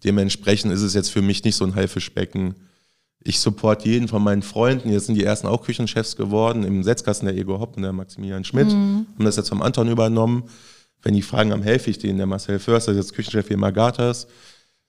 [0.04, 2.54] dementsprechend ist es jetzt für mich nicht so ein Haifischbecken.
[3.22, 4.90] Ich support jeden von meinen Freunden.
[4.90, 6.64] Jetzt sind die ersten auch Küchenchefs geworden.
[6.64, 8.68] Im Setzkasten der Ego Hopp und der Maximilian Schmidt.
[8.68, 9.06] Mhm.
[9.14, 10.44] Haben das jetzt vom Anton übernommen.
[11.02, 12.18] Wenn die fragen, am helfe ich denen.
[12.18, 14.26] Der Marcel Förster ist jetzt Küchenchef hier im Agathas.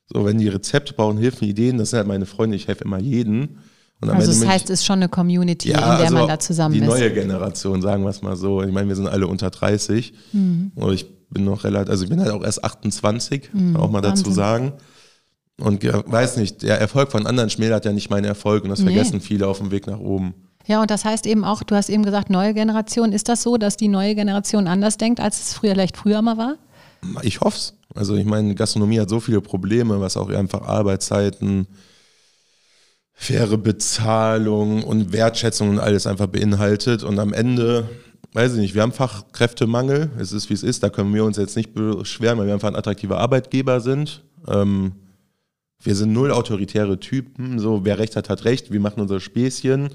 [0.07, 2.99] So, wenn die Rezepte brauchen, Hilfen, Ideen, das sind halt meine Freunde, ich helfe immer
[2.99, 3.59] jeden.
[4.01, 6.39] Und also das heißt, es ist schon eine Community, ja, in der also man da
[6.39, 6.85] zusammen die ist.
[6.85, 8.63] Die neue Generation, sagen wir es mal so.
[8.63, 10.13] Ich meine, wir sind alle unter 30.
[10.33, 10.71] Mhm.
[10.75, 14.01] Und ich bin noch relativ, also ich bin halt auch erst 28, mhm, auch mal
[14.01, 14.33] dazu Wahnsinn.
[14.33, 14.73] sagen.
[15.61, 18.93] Und weiß nicht, der Erfolg von anderen schmälert ja nicht meinen Erfolg und das nee.
[18.93, 20.33] vergessen viele auf dem Weg nach oben.
[20.65, 23.13] Ja, und das heißt eben auch, du hast eben gesagt, neue Generation.
[23.13, 26.37] Ist das so, dass die neue Generation anders denkt, als es früher vielleicht früher mal
[26.37, 26.55] war?
[27.23, 27.73] Ich hoffe es.
[27.95, 31.67] Also ich meine, Gastronomie hat so viele Probleme, was auch einfach Arbeitszeiten,
[33.13, 37.03] faire Bezahlung und Wertschätzung und alles einfach beinhaltet.
[37.03, 37.89] Und am Ende,
[38.33, 40.11] weiß ich nicht, wir haben Fachkräftemangel.
[40.19, 40.83] Es ist, wie es ist.
[40.83, 44.23] Da können wir uns jetzt nicht beschweren, weil wir einfach ein attraktiver Arbeitgeber sind.
[44.47, 44.93] Ähm,
[45.83, 47.59] wir sind null autoritäre Typen.
[47.59, 48.71] So, wer Recht hat, hat Recht.
[48.71, 49.89] Wir machen unsere Späßchen.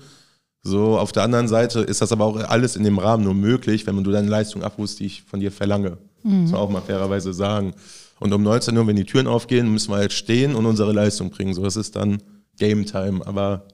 [0.63, 3.87] So, auf der anderen Seite ist das aber auch alles in dem Rahmen nur möglich,
[3.87, 5.99] wenn du deine Leistung abrufst, die ich von dir verlange.
[6.25, 6.43] Mhm.
[6.43, 7.75] Muss man auch mal fairerweise sagen.
[8.19, 11.31] Und um 19 Uhr, wenn die Türen aufgehen, müssen wir halt stehen und unsere Leistung
[11.31, 11.55] bringen.
[11.55, 12.21] So, das ist dann
[12.59, 13.25] Game Time.
[13.25, 13.69] Aber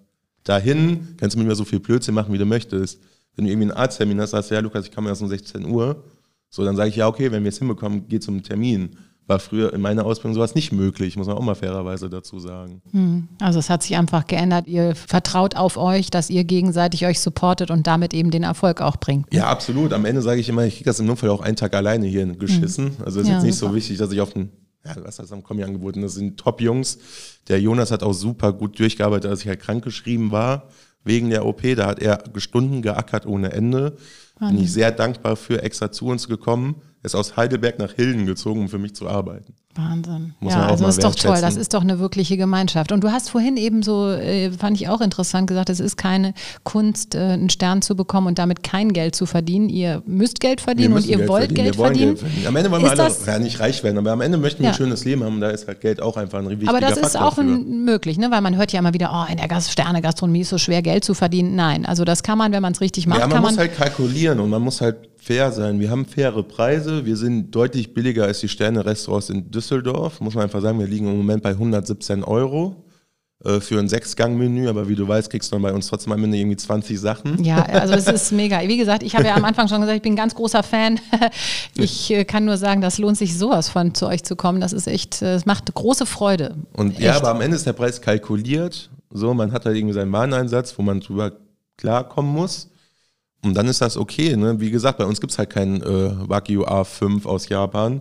[0.44, 3.00] dahin kannst du mit mir so viel Blödsinn machen, wie du möchtest.
[3.36, 5.64] Wenn du irgendwie einen Arzttermin hast, sagst du, ja, Lukas, ich komme erst um 16
[5.64, 6.04] Uhr.
[6.50, 8.90] So, dann sage ich, ja, okay, wenn wir es hinbekommen, geh zum Termin
[9.26, 12.82] war früher in meiner Ausbildung sowas nicht möglich, muss man auch mal fairerweise dazu sagen.
[12.90, 13.28] Hm.
[13.40, 14.66] Also es hat sich einfach geändert.
[14.66, 18.96] Ihr vertraut auf euch, dass ihr gegenseitig euch supportet und damit eben den Erfolg auch
[18.96, 19.32] bringt.
[19.32, 19.92] Ja, absolut.
[19.92, 22.26] Am Ende sage ich immer, ich kriege das im Notfall auch einen Tag alleine hier
[22.26, 22.96] geschissen.
[22.96, 23.04] Hm.
[23.04, 23.70] Also es ist ja, jetzt nicht super.
[23.70, 24.50] so wichtig, dass ich auf den
[24.84, 26.02] ja, was heißt am Kommi angeboten?
[26.02, 26.98] Das sind Top-Jungs.
[27.46, 30.68] Der Jonas hat auch super gut durchgearbeitet, als ich halt krankgeschrieben war
[31.04, 31.62] wegen der OP.
[31.76, 33.96] Da hat er Stunden geackert ohne Ende.
[34.40, 38.60] Bin ich sehr dankbar für, extra zu uns gekommen ist aus Heidelberg nach Hilden gezogen,
[38.60, 39.54] um für mich zu arbeiten.
[39.74, 40.34] Wahnsinn.
[40.40, 41.38] Muss ja, also ist doch toll.
[41.40, 42.92] Das ist doch eine wirkliche Gemeinschaft.
[42.92, 46.34] Und du hast vorhin eben so, äh, fand ich auch interessant gesagt, es ist keine
[46.62, 49.70] Kunst, äh, einen Stern zu bekommen und damit kein Geld zu verdienen.
[49.70, 51.64] Ihr müsst Geld verdienen und ihr Geld wollt verdienen.
[51.64, 52.08] Geld, verdienen.
[52.08, 52.46] Geld verdienen.
[52.46, 54.66] Am Ende wollen ist wir alle ja, nicht reich werden, aber am Ende möchten wir
[54.66, 54.72] ja.
[54.72, 55.40] ein schönes Leben haben.
[55.40, 58.18] Da ist halt Geld auch einfach ein wichtiger Aber das ist Faktor auch ein, möglich,
[58.18, 58.30] ne?
[58.30, 61.14] weil man hört ja immer wieder, oh, in der Sterne-Gastronomie ist so schwer Geld zu
[61.14, 61.56] verdienen.
[61.56, 63.20] Nein, also das kann man, wenn man es richtig macht.
[63.20, 65.78] Ja, man muss man halt kalkulieren und man muss halt fair sein.
[65.78, 67.06] Wir haben faire Preise.
[67.06, 70.20] Wir sind deutlich billiger als die Sterne-Restaurants in Düsseldorf.
[70.20, 72.84] Muss man einfach sagen, wir liegen im Moment bei 117 Euro
[73.44, 76.24] äh, für ein Sechsgang-Menü, aber wie du weißt, kriegst du dann bei uns trotzdem am
[76.24, 77.42] Ende irgendwie 20 Sachen.
[77.44, 78.60] Ja, also es ist mega.
[78.62, 80.98] Wie gesagt, ich habe ja am Anfang schon gesagt, ich bin ein ganz großer Fan.
[81.74, 84.60] Ich äh, kann nur sagen, das lohnt sich sowas von zu euch zu kommen.
[84.60, 86.56] Das ist echt, es macht große Freude.
[86.72, 87.00] Und echt.
[87.00, 88.90] ja, aber am Ende ist der Preis kalkuliert.
[89.10, 91.32] So, man hat halt irgendwie seinen Wareneinsatz, wo man drüber
[91.76, 92.71] klarkommen muss.
[93.44, 94.36] Und dann ist das okay.
[94.36, 94.60] Ne?
[94.60, 98.00] Wie gesagt, bei uns gibt es halt keinen äh, Wagyu A5 aus Japan,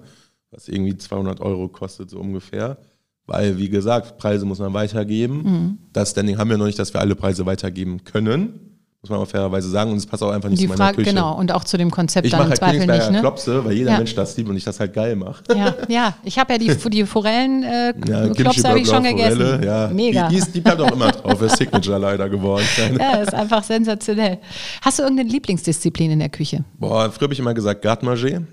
[0.51, 2.77] was irgendwie 200 Euro kostet, so ungefähr.
[3.25, 5.43] Weil, wie gesagt, Preise muss man weitergeben.
[5.43, 5.77] Mhm.
[5.93, 8.70] Das Standing haben wir noch nicht, dass wir alle Preise weitergeben können
[9.01, 9.91] muss man auch fairerweise sagen.
[9.91, 11.09] Und es passt auch einfach nicht die zu meiner Frage, Küche.
[11.09, 13.11] Genau, und auch zu dem Konzept ich dann im halt Zweifel nicht.
[13.11, 13.19] Ne?
[13.19, 13.97] Klopse, weil jeder ja.
[13.97, 15.43] Mensch das liebt und ich das halt geil mache.
[15.55, 16.15] Ja, ja.
[16.23, 19.63] ich habe ja die, die Forellen äh, ja, Klopse habe ich schon gegessen.
[19.63, 19.87] Ja.
[19.87, 20.27] Mega.
[20.29, 22.65] Die, die, die bleibt auch immer drauf, ist Signature leider geworden.
[22.99, 24.37] ja, ist einfach sensationell.
[24.81, 26.63] Hast du irgendeine Lieblingsdisziplin in der Küche?
[26.77, 28.43] Boah, früher habe ich immer gesagt Gartmanger.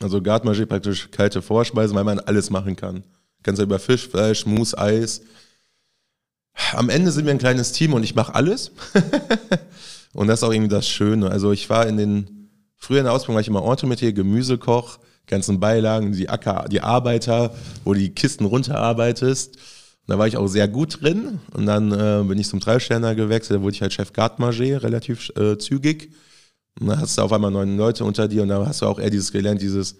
[0.00, 3.02] Also Gartmanger praktisch kalte Vorspeise, weil man alles machen kann.
[3.42, 5.20] Kannst ja über Fisch, Fleisch, Mousse, Eis.
[6.72, 8.72] Am Ende sind wir ein kleines Team und ich mache alles.
[10.14, 11.30] Und das ist auch irgendwie das Schöne.
[11.30, 15.60] Also ich war in den, früher in der Ausbildung war ich immer Entremetier, Gemüsekoch, ganzen
[15.60, 19.56] Beilagen, die Acker, die Arbeiter, wo du die Kisten runterarbeitest.
[19.56, 19.62] Und
[20.06, 21.40] da war ich auch sehr gut drin.
[21.52, 25.30] Und dann äh, bin ich zum Dreisterner gewechselt, da wurde ich halt Chef Gartmanger, relativ
[25.36, 26.12] äh, zügig.
[26.80, 28.98] Und dann hast du auf einmal neun Leute unter dir und da hast du auch
[28.98, 29.96] eher dieses gelernt, dieses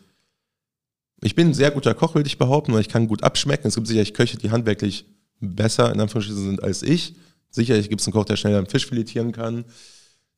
[1.20, 3.66] ich bin ein sehr guter Koch, will ich behaupten, weil ich kann gut abschmecken.
[3.66, 5.04] Es gibt sicherlich Köche, die handwerklich
[5.40, 7.16] besser in Anführungsstrichen sind als ich.
[7.50, 9.64] Sicherlich gibt es einen Koch, der schneller einen Fisch filetieren kann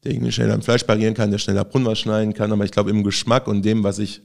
[0.05, 2.53] der irgendwie schneller am Fleisch parieren kann, der schneller Brunnen schneiden kann.
[2.53, 4.23] Aber ich glaube, im Geschmack und dem, was ich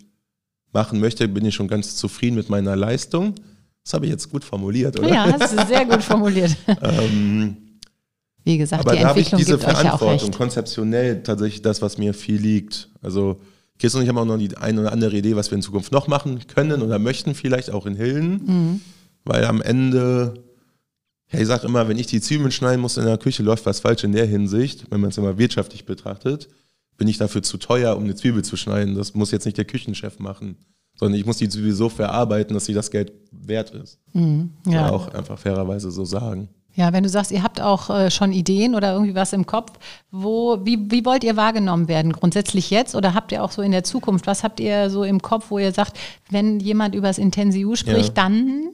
[0.72, 3.36] machen möchte, bin ich schon ganz zufrieden mit meiner Leistung.
[3.84, 5.08] Das habe ich jetzt gut formuliert, oder?
[5.08, 6.56] Ja, hast du sehr gut formuliert.
[6.82, 7.58] ähm,
[8.44, 12.14] Wie gesagt, aber die da Entwicklung ich diese Verantwortung, ja konzeptionell tatsächlich das, was mir
[12.14, 12.90] viel liegt.
[13.02, 13.40] Also
[13.78, 15.92] Kirsten und ich haben auch noch die eine oder andere Idee, was wir in Zukunft
[15.92, 18.32] noch machen können oder möchten, vielleicht auch in Hilden.
[18.46, 18.82] Mhm.
[19.24, 20.45] Weil am Ende
[21.36, 23.80] ja, ich sage immer, wenn ich die Zwiebeln schneiden muss in der Küche, läuft was
[23.80, 24.86] falsch in der Hinsicht.
[24.90, 26.48] Wenn man es immer wirtschaftlich betrachtet,
[26.98, 28.96] bin ich dafür zu teuer, um eine Zwiebel zu schneiden.
[28.96, 30.58] Das muss jetzt nicht der Küchenchef machen,
[30.98, 34.00] sondern ich muss die Zwiebel so verarbeiten, dass sie das Geld wert ist.
[34.14, 34.90] Mhm, ja.
[34.90, 36.50] auch einfach fairerweise so sagen.
[36.76, 39.80] Ja, wenn du sagst, ihr habt auch äh, schon Ideen oder irgendwie was im Kopf,
[40.12, 42.12] wo, wie, wie wollt ihr wahrgenommen werden?
[42.12, 44.28] Grundsätzlich jetzt oder habt ihr auch so in der Zukunft?
[44.28, 45.98] Was habt ihr so im Kopf, wo ihr sagt,
[46.30, 48.24] wenn jemand über das Intensiv spricht, ja.
[48.24, 48.72] dann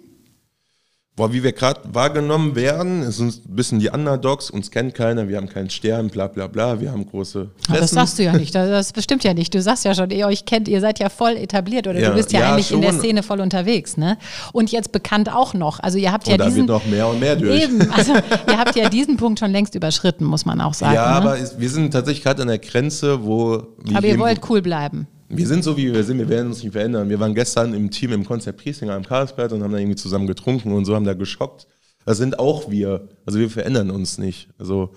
[1.21, 5.37] Boah, wie wir gerade wahrgenommen werden, sind ein bisschen die Underdogs, uns kennt keiner, wir
[5.37, 8.55] haben keinen Stern, bla bla bla, wir haben große Aber das sagst du ja nicht,
[8.55, 9.53] das, bestimmt ja nicht.
[9.53, 12.15] Du sagst ja schon, ihr euch kennt, ihr seid ja voll etabliert oder Ja, du
[12.15, 13.01] bist ja, ja, eigentlich in der schon.
[13.01, 14.17] Szene voll unterwegs, ne?
[14.51, 15.79] Und jetzt bekannt auch noch.
[15.79, 17.65] Also ihr habt ja Und da diesen wird noch mehr und mehr durch.
[17.65, 20.95] Eben, also ihr habt ja diesen Punkt schon längst überschritten, muss man auch sagen.
[20.95, 21.15] ja, ne?
[21.17, 23.61] aber wir sind tatsächlich gerade an der Grenze, wo
[23.93, 25.05] aber ihr wollt cool bleiben.
[25.37, 27.09] Wir sind so, wie wir sind, wir werden uns nicht verändern.
[27.09, 30.27] Wir waren gestern im Team im Konzert Priesinger am Karlsberg und haben da irgendwie zusammen
[30.27, 31.67] getrunken und so, haben da geschockt.
[32.05, 33.07] Das sind auch wir.
[33.25, 34.49] Also wir verändern uns nicht.
[34.57, 34.93] Also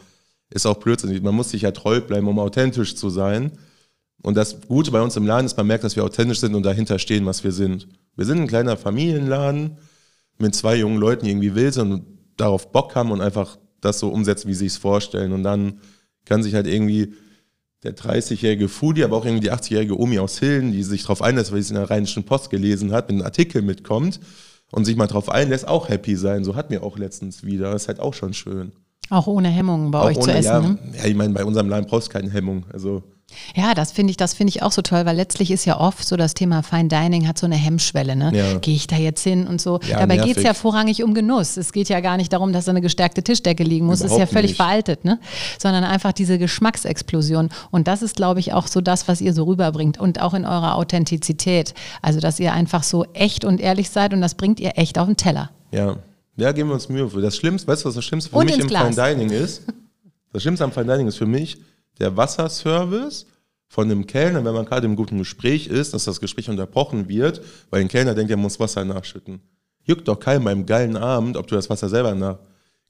[0.51, 1.23] ist auch Blödsinn.
[1.23, 3.53] Man muss sich ja treu bleiben, um authentisch zu sein.
[4.23, 6.63] Und das Gute bei uns im Laden ist, man merkt, dass wir authentisch sind und
[6.63, 7.89] dahinter stehen, was wir sind.
[8.17, 9.77] Wir sind ein kleiner Familienladen
[10.39, 12.05] mit zwei jungen Leuten, die irgendwie wild sind und
[12.37, 15.33] darauf Bock haben und einfach das so umsetzen, wie sie es vorstellen.
[15.33, 15.81] Und dann
[16.25, 17.15] kann sich halt irgendwie
[17.85, 21.53] der 30-jährige Foodie, aber auch irgendwie die 80-jährige Omi aus Hilden, die sich darauf einlässt,
[21.53, 24.21] weil sie es in der Rheinischen Post gelesen hat, mit einem Artikel mitkommt
[24.73, 26.45] und sich mal drauf einlässt, auch happy sein.
[26.45, 27.71] So hatten wir auch letztens wieder.
[27.71, 28.73] Das ist halt auch schon schön.
[29.11, 30.45] Auch ohne Hemmungen bei auch euch zu essen.
[30.45, 30.79] ja, ne?
[30.97, 32.65] ja, ich meine, bei unserem Laden brauchst du keine Hemmung.
[32.73, 33.03] Also
[33.55, 36.07] Ja, das finde ich, das finde ich auch so toll, weil letztlich ist ja oft
[36.07, 38.31] so das Thema Fine Dining hat so eine Hemmschwelle, ne?
[38.35, 38.59] Ja.
[38.59, 39.81] Gehe ich da jetzt hin und so.
[39.89, 41.57] Ja, Dabei geht es ja vorrangig um Genuss.
[41.57, 43.99] Es geht ja gar nicht darum, dass da eine gestärkte Tischdecke liegen muss.
[44.01, 44.57] Das ist ja Überhaupt völlig nicht.
[44.57, 45.19] veraltet, ne?
[45.59, 47.51] Sondern einfach diese Geschmacksexplosion.
[47.71, 49.99] Und das ist, glaube ich, auch so das, was ihr so rüberbringt.
[49.99, 51.75] Und auch in eurer Authentizität.
[52.03, 55.07] Also, dass ihr einfach so echt und ehrlich seid und das bringt ihr echt auf
[55.07, 55.51] den Teller.
[55.73, 55.97] ja,
[56.37, 57.21] ja, geben wir uns Mühe für.
[57.21, 58.93] Das Schlimmste, weißt du, was das Schlimmste für Und mich im Glas.
[58.97, 59.63] Fine Dining ist?
[60.33, 61.59] Das Schlimmste am Fine Dining ist für mich
[61.99, 63.27] der Wasserservice
[63.69, 67.41] von dem Kellner, wenn man gerade im guten Gespräch ist, dass das Gespräch unterbrochen wird,
[67.71, 69.41] weil ein Kellner denkt, er muss Wasser nachschütten.
[69.83, 72.39] Juckt doch keinem beim geilen Abend, ob du das Wasser selber nach.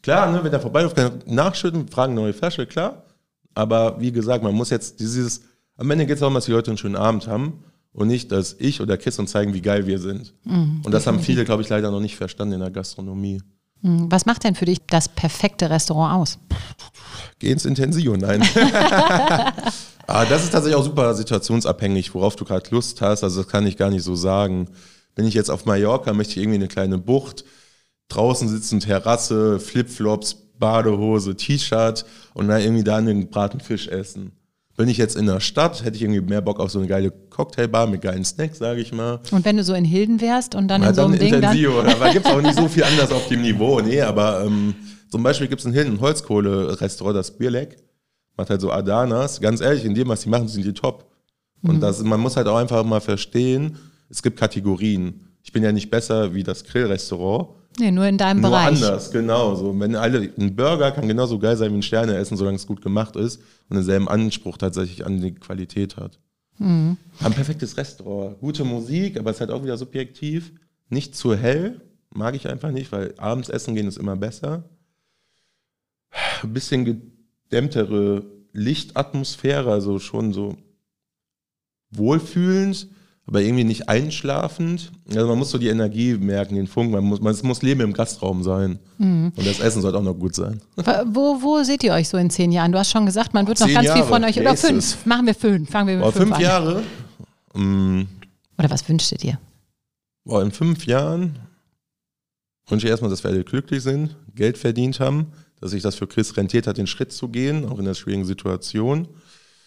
[0.03, 3.05] Klar, ne, wenn er vorbeiläuft, kann er nachschütten, fragen neue Flasche, klar.
[3.55, 5.43] Aber wie gesagt, man muss jetzt dieses,
[5.77, 8.55] am Ende geht es darum, dass die Leute einen schönen Abend haben und nicht, dass
[8.59, 10.35] ich oder Chris uns zeigen, wie geil wir sind.
[10.85, 13.41] und das haben viele, glaube ich, leider noch nicht verstanden in der Gastronomie.
[13.85, 16.39] Hm, Was macht denn für dich das perfekte Restaurant aus?
[17.39, 18.43] Geh ins Intensio, nein.
[20.07, 23.23] ah, das ist tatsächlich auch super situationsabhängig, worauf du gerade Lust hast.
[23.23, 24.71] Also das kann ich gar nicht so sagen.
[25.15, 27.45] Bin ich jetzt auf Mallorca, möchte ich irgendwie eine kleine Bucht,
[28.09, 34.33] draußen sitzen, Terrasse, Flipflops, Badehose, T-Shirt und dann irgendwie da einen gebratenen Fisch essen.
[34.77, 37.11] Bin ich jetzt in der Stadt, hätte ich irgendwie mehr Bock auf so eine geile
[37.11, 39.21] Cocktailbar mit geilen Snacks, sage ich mal.
[39.31, 41.33] Und wenn du so in Hilden wärst und dann Ja, in so dann einem Ding,
[41.33, 43.81] dann, Intensio, da gibt es auch nicht so viel anders auf dem Niveau.
[43.81, 44.75] Nee, aber ähm,
[45.09, 47.77] zum Beispiel gibt es in Hilden ein Holzkohle-Restaurant, das Bierleck.
[48.37, 49.41] Macht halt so Adanas.
[49.41, 51.09] Ganz ehrlich, in dem, was die machen, sind die top.
[51.63, 51.71] Mhm.
[51.71, 53.79] Und das, man muss halt auch einfach mal verstehen,
[54.11, 55.29] es gibt Kategorien.
[55.45, 57.51] Ich bin ja nicht besser wie das Grillrestaurant.
[57.79, 58.83] Nee, nur in deinem Nur Bereich.
[58.83, 59.55] anders, genau.
[59.55, 62.67] So, wenn alle, ein Burger kann genauso geil sein wie ein Sterne essen, solange es
[62.67, 66.19] gut gemacht ist und denselben Anspruch tatsächlich an die Qualität hat.
[66.59, 66.97] Mhm.
[67.21, 68.39] Ein perfektes Restaurant.
[68.41, 70.53] Gute Musik, aber es ist halt auch wieder subjektiv.
[70.89, 74.65] Nicht zu hell, mag ich einfach nicht, weil abends essen gehen ist immer besser.
[76.43, 80.57] Ein bisschen gedämmtere Lichtatmosphäre, also schon so
[81.91, 82.89] wohlfühlend,
[83.27, 84.93] aber irgendwie nicht einschlafend.
[85.09, 86.93] Also man muss so die Energie merken, den Funken.
[86.93, 88.79] Man muss, man, es muss Leben im Gastraum sein.
[88.99, 89.33] Mhm.
[89.35, 90.61] Und das Essen sollte auch noch gut sein.
[90.77, 92.73] Wo, wo seht ihr euch so in zehn Jahren?
[92.73, 94.09] Du hast schon gesagt, man wird noch ganz viel Jahre.
[94.09, 94.39] von euch.
[94.39, 94.69] Oder Jesus.
[94.69, 95.07] fünf.
[95.07, 95.71] Machen wir fünf.
[95.71, 96.43] Fangen wir mit Boah, fünf, fünf an.
[96.43, 96.83] Jahre.
[97.55, 98.03] Mm,
[98.59, 99.39] Oder was wünscht ihr dir?
[100.25, 101.39] Boah, in fünf Jahren
[102.69, 105.27] wünsche ich erstmal, dass wir alle glücklich sind, Geld verdient haben,
[105.61, 108.25] dass sich das für Chris rentiert hat, den Schritt zu gehen, auch in der schwierigen
[108.25, 109.09] Situation.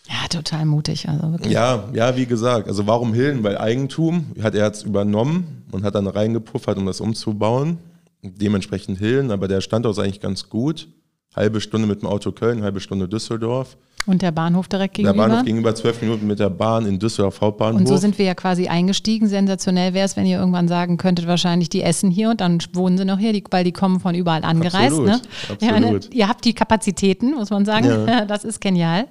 [0.10, 1.08] Ja, total mutig.
[1.10, 1.52] Also wirklich.
[1.52, 3.44] Ja, ja, wie gesagt, also warum Hilden?
[3.44, 7.78] Weil Eigentum hat er jetzt übernommen und hat dann reingepuffert, um das umzubauen.
[8.22, 10.88] Dementsprechend Hilden, aber der Standort ist eigentlich ganz gut.
[11.36, 13.78] Halbe Stunde mit dem Auto Köln, halbe Stunde Düsseldorf.
[14.08, 15.28] Und der Bahnhof direkt Der gegenüber.
[15.28, 17.82] Bahnhof gegenüber zwölf Minuten mit der Bahn in Düsseldorf Hauptbahnhof.
[17.82, 19.28] und so sind wir ja quasi eingestiegen.
[19.28, 22.98] Sensationell wäre es, wenn ihr irgendwann sagen könntet, wahrscheinlich, die essen hier und dann wohnen
[22.98, 24.98] sie noch hier, weil die kommen von überall angereist.
[24.98, 25.22] Absolut, ne?
[25.60, 25.88] Ja, ne?
[25.88, 26.14] absolut.
[26.16, 27.86] Ihr habt die Kapazitäten, muss man sagen.
[27.86, 28.26] Ja.
[28.28, 29.08] Das ist genial.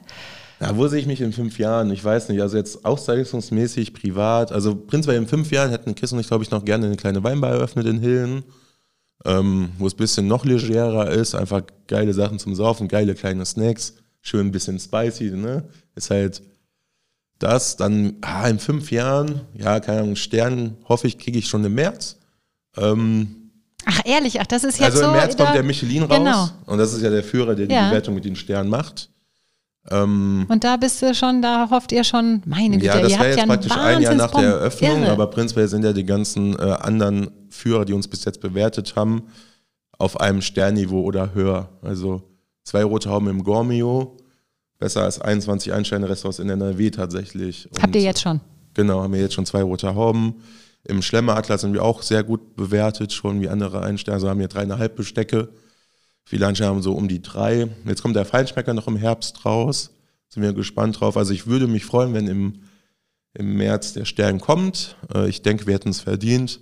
[0.61, 1.91] Ja, wo sehe ich mich in fünf Jahren?
[1.91, 2.41] Ich weiß nicht.
[2.41, 4.53] Also jetzt auszeichnungsmäßig, privat.
[4.53, 7.23] Also prinzipiell in fünf Jahren hätten Chris und ich, glaube ich, noch gerne eine kleine
[7.23, 8.43] Weinbar eröffnet in Hillen,
[9.27, 11.35] ähm, wo es ein bisschen noch legerer ist.
[11.35, 15.65] Einfach geile Sachen zum Saufen, geile kleine Snacks, schön ein bisschen spicy, ne?
[15.95, 16.43] Ist halt
[17.39, 17.77] das.
[17.77, 21.75] Dann ah, in fünf Jahren, ja, keine Ahnung, Stern hoffe ich, kriege ich schon im
[21.75, 22.17] März.
[22.79, 23.51] Ähm,
[23.89, 25.05] Ach, ehrlich, ach, das ist jetzt also so.
[25.07, 26.19] im März da- kommt der Michelin raus.
[26.19, 26.49] Genau.
[26.67, 27.89] Und das ist ja der Führer, der die Ja.
[27.89, 29.11] Bewertung mit den Sternen macht.
[29.91, 33.19] Ähm, Und da bist du schon, da hofft ihr schon, meine Güte, Ja, das ihr
[33.19, 34.49] habt jetzt ja praktisch ein Jahr nach der.
[34.51, 35.13] Eröffnung, Irre.
[35.13, 39.23] aber prinzipiell sind ja die ganzen äh, anderen Führer, die uns bis jetzt bewertet haben,
[39.99, 41.69] auf einem Sternniveau oder höher.
[41.83, 42.23] Also
[42.65, 44.17] zwei rote Hauben im Gormio,
[44.79, 47.69] besser als 21 Einsterne-Restaurants in NRW tatsächlich.
[47.77, 48.41] Habt Und, ihr jetzt schon?
[48.75, 50.35] Genau, haben wir jetzt schon zwei rote Hauben.
[50.85, 54.15] Im Schlemmeradler sind wir auch sehr gut bewertet, schon wie andere Einsterne.
[54.17, 55.49] Also haben wir dreieinhalb Bestecke.
[56.29, 57.69] Viele Einsterne haben so um die drei.
[57.87, 59.91] Jetzt kommt der Feinschmecker noch im Herbst raus.
[60.29, 61.17] Sind wir gespannt drauf.
[61.17, 62.63] Also ich würde mich freuen, wenn im,
[63.35, 64.97] im März der Stern kommt.
[65.15, 66.59] Äh, ich denke, wir hätten es verdient.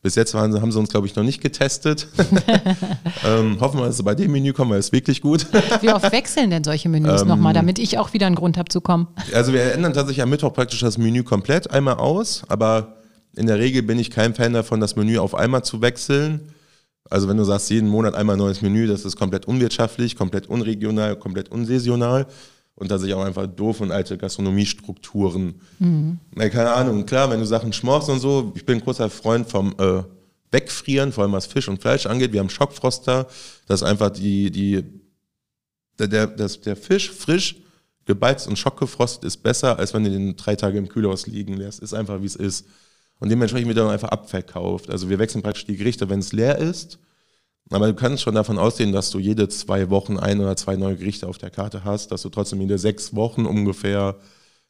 [0.00, 2.08] Bis jetzt waren, haben sie uns, glaube ich, noch nicht getestet.
[3.26, 5.48] ähm, hoffen wir, dass sie bei dem Menü kommen, weil es wirklich gut.
[5.82, 8.70] Wie oft wechseln denn solche Menüs ähm, nochmal, damit ich auch wieder einen Grund habe
[8.70, 9.08] zu kommen?
[9.34, 12.96] Also wir ändern tatsächlich am Mittwoch praktisch das Menü komplett einmal aus, aber
[13.36, 16.53] in der Regel bin ich kein Fan davon, das Menü auf einmal zu wechseln.
[17.10, 20.48] Also wenn du sagst, jeden Monat einmal ein neues Menü, das ist komplett unwirtschaftlich, komplett
[20.48, 22.26] unregional, komplett unsaisonal
[22.76, 25.60] und da sich auch einfach doof und alte Gastronomiestrukturen.
[25.78, 26.18] Mhm.
[26.36, 29.48] Ja, keine Ahnung, klar, wenn du Sachen schmorst und so, ich bin ein großer Freund
[29.48, 30.02] vom äh,
[30.50, 32.32] Wegfrieren, vor allem was Fisch und Fleisch angeht.
[32.32, 33.26] Wir haben Schockfroster,
[33.66, 34.84] dass einfach die, die,
[35.98, 37.56] der, der, das, der Fisch frisch
[38.06, 41.80] gebeizt und schockgefrostet ist besser, als wenn du den drei Tage im Kühlhaus liegen lässt.
[41.80, 42.66] Ist einfach, wie es ist.
[43.20, 44.90] Und dementsprechend wird dann einfach abverkauft.
[44.90, 46.98] Also wir wechseln praktisch die Gerichte, wenn es leer ist.
[47.70, 50.96] Aber du kannst schon davon ausgehen, dass du jede zwei Wochen ein oder zwei neue
[50.96, 54.16] Gerichte auf der Karte hast, dass du trotzdem jede sechs Wochen ungefähr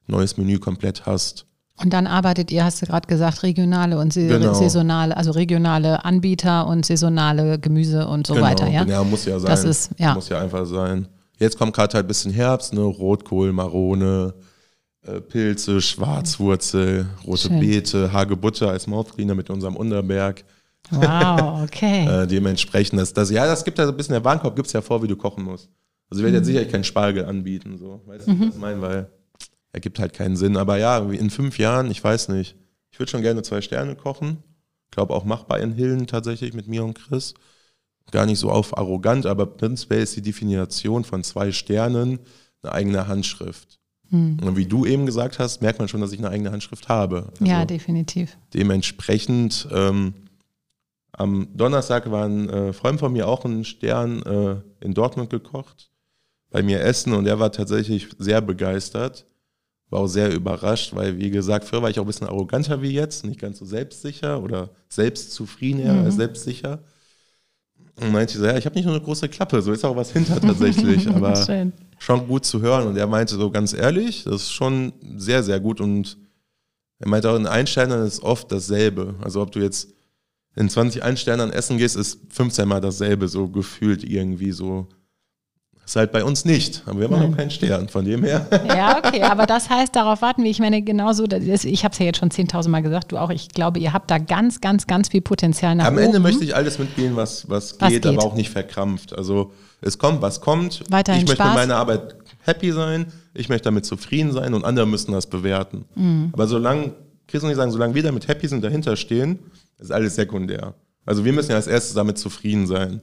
[0.06, 1.46] neues Menü komplett hast.
[1.76, 4.54] Und dann arbeitet ihr, hast du gerade gesagt, regionale und genau.
[4.54, 8.46] saisonale, also regionale Anbieter und saisonale Gemüse und so genau.
[8.46, 8.84] weiter, ja?
[8.84, 9.50] Ja, muss ja sein.
[9.50, 10.14] Das ist, ja.
[10.14, 11.08] Muss ja einfach sein.
[11.38, 12.80] Jetzt kommt gerade halt ein bisschen Herbst, ne?
[12.80, 14.34] Rotkohl, Marone,
[15.20, 17.60] Pilze, Schwarzwurzel, rote Schön.
[17.60, 20.44] Beete, Hagebutter als Mouthcleaner mit unserem Unterberg.
[20.90, 22.06] Wow, okay.
[22.06, 24.72] äh, dementsprechend, das, das, ja, das gibt ja so ein bisschen, der Warenkorb gibt es
[24.72, 25.68] ja vor, wie du kochen musst.
[26.10, 26.40] Also ich werde mhm.
[26.40, 28.02] jetzt sicherlich keinen Spargel anbieten, so.
[28.06, 28.40] Weißt du, mhm.
[28.48, 28.80] was ich meine?
[28.80, 29.10] Weil
[29.72, 30.56] er gibt halt keinen Sinn.
[30.56, 32.56] Aber ja, in fünf Jahren, ich weiß nicht.
[32.90, 34.38] Ich würde schon gerne zwei Sterne kochen.
[34.84, 37.34] Ich glaube auch machbar in Hillen tatsächlich mit mir und Chris.
[38.12, 42.20] Gar nicht so auf arrogant, aber prinzipiell ist die Definition von zwei Sternen
[42.62, 43.80] eine eigene Handschrift.
[44.14, 44.38] Mhm.
[44.42, 47.32] Und wie du eben gesagt hast, merkt man schon, dass ich eine eigene Handschrift habe.
[47.32, 48.36] Also ja, definitiv.
[48.52, 50.14] Dementsprechend, ähm,
[51.12, 55.90] am Donnerstag war ein äh, Freund von mir auch ein Stern äh, in Dortmund gekocht,
[56.50, 59.26] bei mir essen und er war tatsächlich sehr begeistert,
[59.90, 62.90] war auch sehr überrascht, weil wie gesagt, früher war ich auch ein bisschen arroganter wie
[62.90, 66.04] jetzt, nicht ganz so selbstsicher oder selbstzufrieden mhm.
[66.04, 66.80] als selbstsicher.
[68.00, 70.10] Und meinte so, ja, ich habe nicht nur eine große Klappe, so ist auch was
[70.10, 71.36] hinter tatsächlich, aber
[72.04, 72.86] schon gut zu hören.
[72.86, 75.80] Und er meinte so ganz ehrlich, das ist schon sehr, sehr gut.
[75.80, 76.18] Und
[76.98, 79.14] er meinte auch in Einsternern ist oft dasselbe.
[79.22, 79.88] Also ob du jetzt
[80.54, 84.86] in 20 Einsternern essen gehst, ist 15 Mal dasselbe, so gefühlt irgendwie so.
[85.86, 87.30] Ist halt bei uns nicht, aber wir haben Nein.
[87.30, 88.46] noch keinen Stern, von dem her.
[88.68, 90.50] Ja, okay, aber das heißt, darauf warten wir.
[90.50, 93.50] Ich meine, genauso, ich habe es ja jetzt schon 10.000 Mal gesagt, du auch, ich
[93.50, 96.04] glaube, ihr habt da ganz, ganz, ganz viel Potenzial nach Am oben.
[96.04, 99.16] Ende möchte ich alles mitgehen, was, was, was geht, geht, aber auch nicht verkrampft.
[99.16, 100.84] Also es kommt, was kommt.
[100.88, 101.54] Weiterhin ich möchte Spaß.
[101.54, 105.84] mit meiner Arbeit happy sein, ich möchte damit zufrieden sein und andere müssen das bewerten.
[105.94, 106.30] Mhm.
[106.32, 106.92] Aber solange,
[107.28, 109.38] Chris und ich sagen, solange wir damit happy sind, dahinter stehen,
[109.78, 110.74] ist alles sekundär.
[111.04, 113.02] Also wir müssen ja als erstes damit zufrieden sein.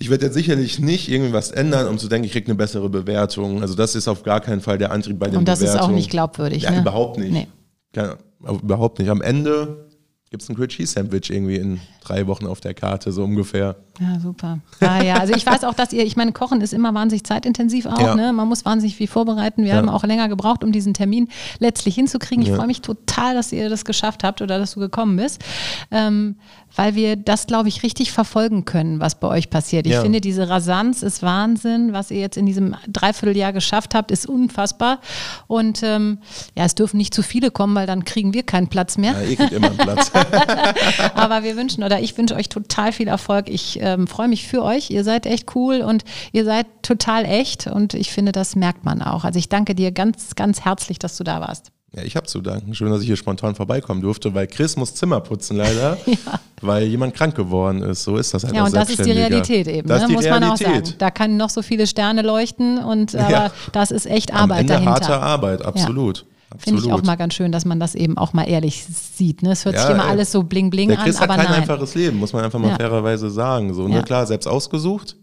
[0.00, 3.62] Ich werde jetzt sicherlich nicht irgendwas ändern, um zu denken, ich kriege eine bessere Bewertung.
[3.62, 5.80] Also das ist auf gar keinen Fall der Antrieb bei den Und das Bewertungen.
[5.82, 6.62] ist auch nicht glaubwürdig.
[6.62, 6.80] Ja, ne?
[6.80, 7.32] überhaupt nicht.
[7.32, 7.48] Nee.
[7.96, 9.08] Ja, überhaupt nicht.
[9.08, 9.88] Am Ende
[10.30, 13.76] gibt es ein Grilled Cheese Sandwich irgendwie in drei Wochen auf der Karte, so ungefähr.
[14.00, 14.60] Ja, super.
[14.80, 17.86] Ah, ja, also ich weiß auch, dass ihr, ich meine, Kochen ist immer wahnsinnig zeitintensiv
[17.86, 18.14] auch, ja.
[18.14, 18.32] ne?
[18.32, 19.62] Man muss wahnsinnig viel vorbereiten.
[19.62, 19.76] Wir ja.
[19.76, 22.42] haben auch länger gebraucht, um diesen Termin letztlich hinzukriegen.
[22.42, 22.56] Ich ja.
[22.56, 25.42] freue mich total, dass ihr das geschafft habt oder dass du gekommen bist.
[25.90, 26.36] Ähm,
[26.76, 29.86] weil wir das, glaube ich, richtig verfolgen können, was bei euch passiert.
[29.86, 31.92] Ich finde, diese Rasanz ist Wahnsinn.
[31.92, 35.00] Was ihr jetzt in diesem Dreivierteljahr geschafft habt, ist unfassbar.
[35.46, 36.18] Und ähm,
[36.56, 39.12] ja, es dürfen nicht zu viele kommen, weil dann kriegen wir keinen Platz mehr.
[39.12, 40.12] Ja, ihr kriegt immer einen Platz.
[41.14, 43.48] Aber wir wünschen, oder ich wünsche euch total viel Erfolg.
[43.48, 44.90] Ich ähm, freue mich für euch.
[44.90, 47.66] Ihr seid echt cool und ihr seid total echt.
[47.66, 49.24] Und ich finde, das merkt man auch.
[49.24, 51.72] Also ich danke dir ganz, ganz herzlich, dass du da warst.
[51.94, 52.74] Ja, ich habe zu danken.
[52.74, 56.16] Schön, dass ich hier spontan vorbeikommen durfte, weil Chris muss Zimmer putzen leider, ja.
[56.60, 58.04] weil jemand krank geworden ist.
[58.04, 60.08] So ist das halt Ja, und das ist die Realität eben, das ne?
[60.08, 60.40] muss Realität.
[60.40, 60.94] man auch sagen.
[60.98, 63.50] Da können noch so viele Sterne leuchten, und aber ja.
[63.72, 64.92] das ist echt Arbeit Am Ende dahinter.
[64.92, 66.18] harte Arbeit, absolut.
[66.18, 66.24] Ja.
[66.56, 69.42] Finde ich auch mal ganz schön, dass man das eben auch mal ehrlich sieht.
[69.42, 69.52] Ne?
[69.52, 70.10] Es hört ja, sich immer ey.
[70.10, 71.60] alles so bling bling der Chris an, aber hat kein nein.
[71.62, 73.74] einfaches Leben, muss man einfach mal fairerweise sagen.
[73.74, 74.02] So, ne?
[74.02, 75.16] Klar, selbst ausgesucht,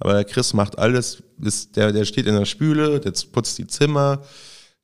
[0.00, 3.68] aber der Chris macht alles, ist, der, der steht in der Spüle, der putzt die
[3.68, 4.22] Zimmer,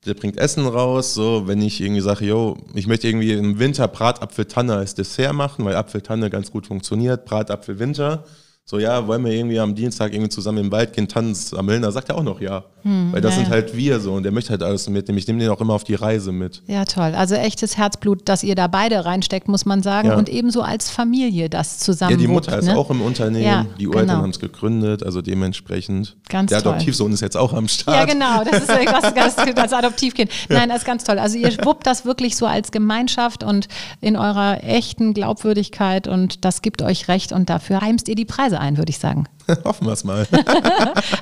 [0.06, 1.14] der bringt Essen raus.
[1.14, 5.64] So, wenn ich irgendwie sage, yo, ich möchte irgendwie im Winter Bratapfeltanne als Dessert machen,
[5.64, 8.24] weil Apfeltanne ganz gut funktioniert, Bratapfel Winter.
[8.66, 11.82] So, ja, wollen wir irgendwie am Dienstag irgendwie zusammen im Wald gehen, Tannen sammeln?
[11.82, 12.64] Da sagt er auch noch ja.
[12.80, 13.52] Hm, Weil das ja, sind ja.
[13.52, 15.18] halt wir so und der möchte halt alles mitnehmen.
[15.18, 16.62] Ich nehme den auch immer auf die Reise mit.
[16.66, 17.12] Ja, toll.
[17.14, 20.08] Also echtes Herzblut, dass ihr da beide reinsteckt, muss man sagen.
[20.08, 20.16] Ja.
[20.16, 22.12] Und ebenso als Familie das zusammen.
[22.12, 22.76] Ja, die Mutter ist ne?
[22.76, 24.22] auch im Unternehmen, die Ureltern genau.
[24.22, 26.16] haben es gegründet, also dementsprechend.
[26.30, 26.72] Ganz der toll.
[26.72, 27.96] Adoptivsohn ist jetzt auch am Start.
[27.96, 28.44] Ja, genau.
[28.50, 30.30] Das ist was ganz, als Adoptivkind.
[30.48, 31.18] Nein, das ist ganz toll.
[31.18, 33.68] Also ihr wuppt das wirklich so als Gemeinschaft und
[34.00, 38.53] in eurer echten Glaubwürdigkeit und das gibt euch recht und dafür heimst ihr die Preise
[38.60, 39.24] ein, würde ich sagen.
[39.64, 40.26] Hoffen wir es mal.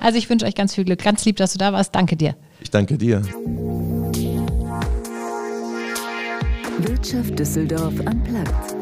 [0.01, 1.03] Also ich wünsche euch ganz viel Glück.
[1.03, 1.95] Ganz lieb, dass du da warst.
[1.95, 2.35] Danke dir.
[2.61, 3.23] Ich danke dir.
[6.79, 8.75] Wirtschaft Düsseldorf am Platz.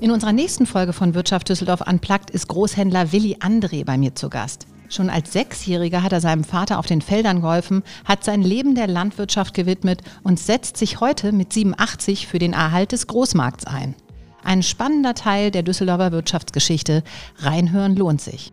[0.00, 4.28] In unserer nächsten Folge von Wirtschaft Düsseldorf Unplugged ist Großhändler Willi André bei mir zu
[4.30, 4.66] Gast.
[4.88, 8.86] Schon als Sechsjähriger hat er seinem Vater auf den Feldern geholfen, hat sein Leben der
[8.86, 13.94] Landwirtschaft gewidmet und setzt sich heute mit 87 für den Erhalt des Großmarkts ein.
[14.46, 17.02] Ein spannender Teil der Düsseldorfer Wirtschaftsgeschichte.
[17.38, 18.52] Reinhören lohnt sich.